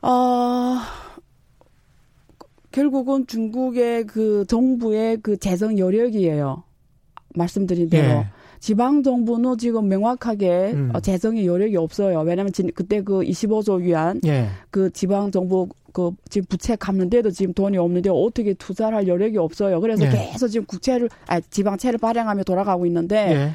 [0.00, 0.76] 어,
[2.70, 6.62] 결국은 중국의 그 정부의 그 재정 여력이에요.
[7.34, 8.08] 말씀드린 대로.
[8.08, 8.26] 예.
[8.60, 10.90] 지방 정부는 지금 명확하게 음.
[10.92, 12.20] 어, 재정의 여력이 없어요.
[12.20, 14.48] 왜냐하면 그때 그 25조 위안 예.
[14.70, 19.80] 그 지방 정부 그 지금 부채 갚는데도 지금 돈이 없는데 어떻게 투자를 할 여력이 없어요.
[19.80, 20.10] 그래서 예.
[20.10, 23.50] 계속 지금 국채를 아 지방채를 발행하며 돌아가고 있는데 예.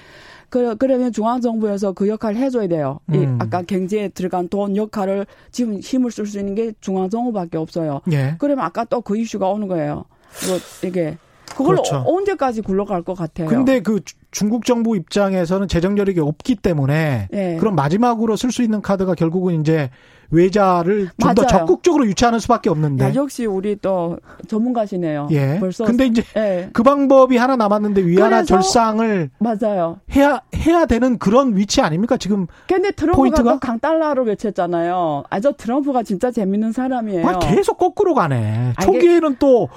[0.50, 3.00] 그, 그러면 중앙정부에서 그 역할을 해줘야 돼요.
[3.10, 3.16] 음.
[3.16, 8.02] 이 아까 경제에 들어간 돈 역할을 지금 힘을 쓸 수 있는 게 중앙정부밖에 없어요.
[8.12, 8.36] 예.
[8.38, 10.06] 그러면 아까 또 그 이슈가 오는 거예요.
[10.48, 11.18] 뭐 이게
[11.52, 12.04] 그걸 그렇죠.
[12.08, 13.48] 언제까지 굴러갈 것 같아요.
[13.48, 14.00] 근데 그
[14.34, 17.58] 중국 정부 입장에서는 재정 여력이 없기 때문에 네.
[17.58, 19.90] 그럼 마지막으로 쓸 수 있는 카드가 결국은 이제
[20.32, 23.06] 외자를 좀 더 적극적으로 유치하는 수밖에 없는데.
[23.06, 24.18] 야, 역시 우리 또
[24.48, 25.28] 전문가시네요.
[25.32, 25.58] 예.
[25.60, 25.86] 벌써.
[25.86, 26.70] 근데 이제 예.
[26.74, 30.00] 그 방법이 하나 남았는데 위안화 절상을 맞아요.
[30.16, 32.48] 해야 해야 되는 그런 위치 아닙니까 지금?
[32.68, 35.24] 근데 트럼프가 강달러를 외쳤잖아요.
[35.30, 37.28] 아 저 트럼프가 진짜 재밌는 사람이에요.
[37.28, 38.74] 아, 계속 거꾸로 가네.
[38.82, 39.70] 초기에는 또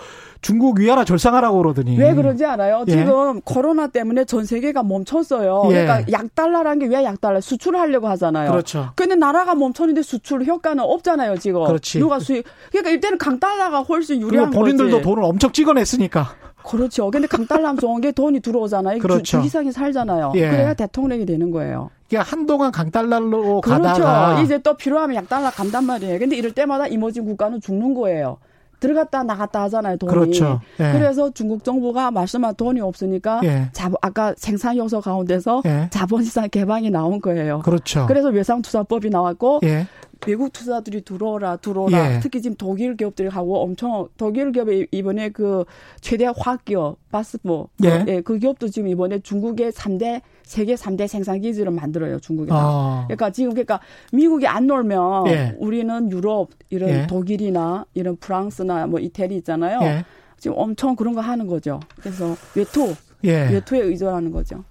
[0.47, 1.99] 중국 위안화 절상하라고 그러더니.
[1.99, 2.85] 왜 그런지 알아요?
[2.87, 2.93] 예.
[2.93, 5.65] 지금 코로나 때문에 전 세계가 멈췄어요.
[5.71, 5.85] 예.
[5.85, 7.41] 그러니까 약달러라는 게 왜 약달러?
[7.41, 8.53] 수출을 하려고 하잖아요.
[8.53, 8.91] 그렇죠.
[8.95, 11.65] 근데 나라가 멈췄는데 수출 효과는 없잖아요, 지금.
[11.65, 11.99] 그렇지.
[11.99, 12.45] 누가 수익.
[12.71, 14.57] 그러니까 이때는 강달러가 훨씬 유리한 거지.
[14.59, 16.29] 본인들도 돈을 엄청 찍어냈으니까.
[16.65, 17.11] 그렇죠.
[17.11, 19.01] 근데 강달러 하면 좋은 게 돈이 들어오잖아요.
[19.01, 19.23] 그렇죠.
[19.25, 20.33] 주, 주기상이 살잖아요.
[20.37, 20.49] 예.
[20.49, 21.91] 그래야 대통령이 되는 거예요.
[22.09, 23.83] 그러니까 한동안 강달러로 그렇죠.
[23.83, 26.21] 가다가 이제 또 필요하면 약달러 간단 말이에요.
[26.21, 28.39] 근데 이럴 때마다 이모진 국가는 죽는 거예요.
[28.81, 30.11] 들어갔다 나갔다 하잖아요 돈이.
[30.11, 30.61] 그렇죠.
[30.81, 30.93] 예.
[30.93, 33.69] 그래서 중국 정부가 말씀한 돈이 없으니까 예.
[33.73, 35.89] 자 아까 생산 요소 가운데서 예.
[35.91, 37.61] 자본시장 개방이 나온 거예요.
[37.61, 38.07] 그렇죠.
[38.07, 39.87] 그래서 외상투자법이 나왔고 예.
[40.27, 42.21] 외국 투자들이 들어오라 들어오라 예.
[42.21, 45.65] 특히 지금 독일 기업들이 하고 엄청 독일 기업이 이번에 그
[46.01, 48.05] 최대 화학 기업 바스포 예.
[48.09, 48.21] 예.
[48.21, 52.55] 그 기업도 지금 이번에 중국의 3대 세계 3대 생산 기지를 만들어요, 중국에서.
[52.57, 53.05] 아.
[53.09, 53.81] 그러니까 지금 그러니까
[54.13, 55.57] 미국이 안 놀면 예.
[55.59, 57.07] 우리는 유럽 이런 예.
[57.09, 59.81] 독일이나 이런 프랑스나 뭐 이태리 있잖아요.
[59.83, 60.05] 예.
[60.39, 61.81] 지금 엄청 그런 거 하는 거죠.
[62.01, 62.95] 그래서 외투,
[63.25, 63.49] 예.
[63.51, 64.63] 외투에 의존하는 거죠.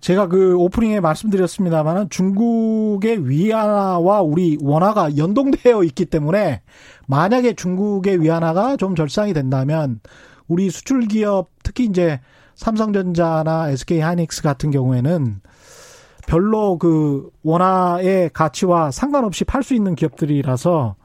[0.00, 6.62] 제가 그 오프닝에 말씀드렸습니다만은 중국의 위안화와 우리 원화가 연동되어 있기 때문에
[7.08, 9.98] 만약에 중국의 위안화가 좀 절상이 된다면
[10.46, 12.20] 우리 수출 기업 특히 이제
[12.58, 15.40] 삼성전자나 SK 하이닉스 같은 경우에는
[16.26, 20.96] 별로 그 원화의 가치와 상관없이 팔 수 있는 기업들이라서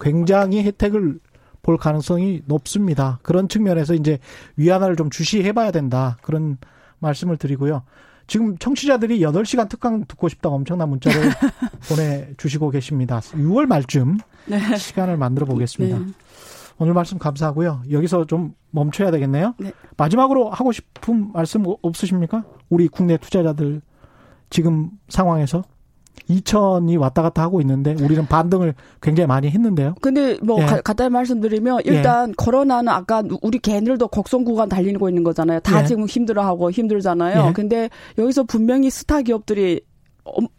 [0.00, 1.18] 굉장히 혜택을
[1.62, 3.18] 볼 가능성이 높습니다.
[3.22, 4.18] 그런 측면에서 이제
[4.56, 6.16] 위안화를 좀 주시해 봐야 된다.
[6.22, 6.58] 그런
[7.00, 7.82] 말씀을 드리고요.
[8.26, 11.30] 지금 청취자들이 8시간 특강 듣고 싶다고 엄청난 문자를
[11.88, 13.20] 보내주시고 계십니다.
[13.20, 14.76] 6월 말쯤 네.
[14.76, 15.98] 시간을 만들어 보겠습니다.
[15.98, 16.04] 네.
[16.78, 17.82] 오늘 말씀 감사하고요.
[17.90, 19.54] 여기서 좀 멈춰야 되겠네요.
[19.58, 19.72] 네.
[19.96, 22.44] 마지막으로 하고 싶은 말씀 없으십니까?
[22.68, 23.80] 우리 국내 투자자들
[24.50, 25.62] 지금 상황에서?
[26.28, 29.94] 2천이 왔다 갔다 하고 있는데 우리는 반등을 굉장히 많이 했는데요.
[30.00, 30.66] 근데 뭐 예.
[30.66, 32.34] 간단히 말씀드리면 일단 예.
[32.36, 35.60] 코로나는 아까 우리 개들도 곡선 구간 달리고 있는 거잖아요.
[35.60, 35.86] 다 예.
[35.86, 37.48] 지금 힘들어하고 힘들잖아요.
[37.48, 37.52] 예.
[37.52, 39.80] 근데 여기서 분명히 스타 기업들이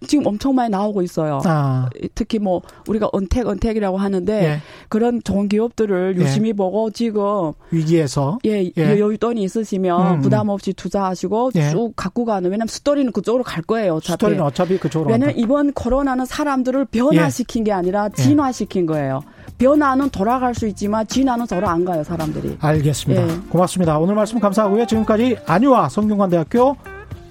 [0.08, 1.42] 지금 엄청 많이 나오고 있어요.
[1.46, 1.90] 아.
[2.14, 4.60] 특히 뭐 우리가 언택 언택이라고 하는데 예.
[4.90, 6.22] 그런 좋은 기업들을 예.
[6.22, 6.54] 유심히 예.
[6.54, 9.00] 보고 지금 위기에서 예, 예.
[9.00, 10.22] 여유돈이 있으시면 음, 음.
[10.22, 11.72] 부담 없이 투자하시고 예.
[11.72, 13.96] 쭉 갖고 가는 왜냐면 스토리는 그쪽으로 갈 거예요.
[13.96, 14.12] 어차피.
[14.12, 15.12] 스토리는 어차피 그쪽으로.
[15.12, 18.22] 왜냐면 이번 코로나는 사람들을 변화시킨 게 아니라 예.
[18.22, 19.22] 진화시킨 거예요.
[19.58, 22.58] 변화는 돌아갈 수 있지만 진화는 저로 안 가요 사람들이.
[22.60, 23.50] 알겠습니다.
[23.50, 23.98] 고맙습니다.
[23.98, 24.86] 오늘 말씀 감사하고요.
[24.86, 26.76] 지금까지 안유아 성균관대학교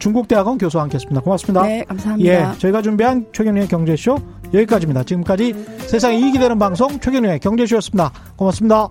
[0.05, 1.23] 중국대학원 교수와 함께했습니다.
[1.23, 1.63] 고맙습니다.
[1.63, 2.31] 네, 감사합니다.
[2.31, 4.19] 예, 저희가 준비한 최경련의 경제쇼
[4.53, 5.03] 여기까지입니다.
[5.03, 5.55] 지금까지
[5.87, 8.13] 세상에 이익이 되는 방송 최경련의 경제쇼였습니다.
[8.37, 8.89] 고맙습니다.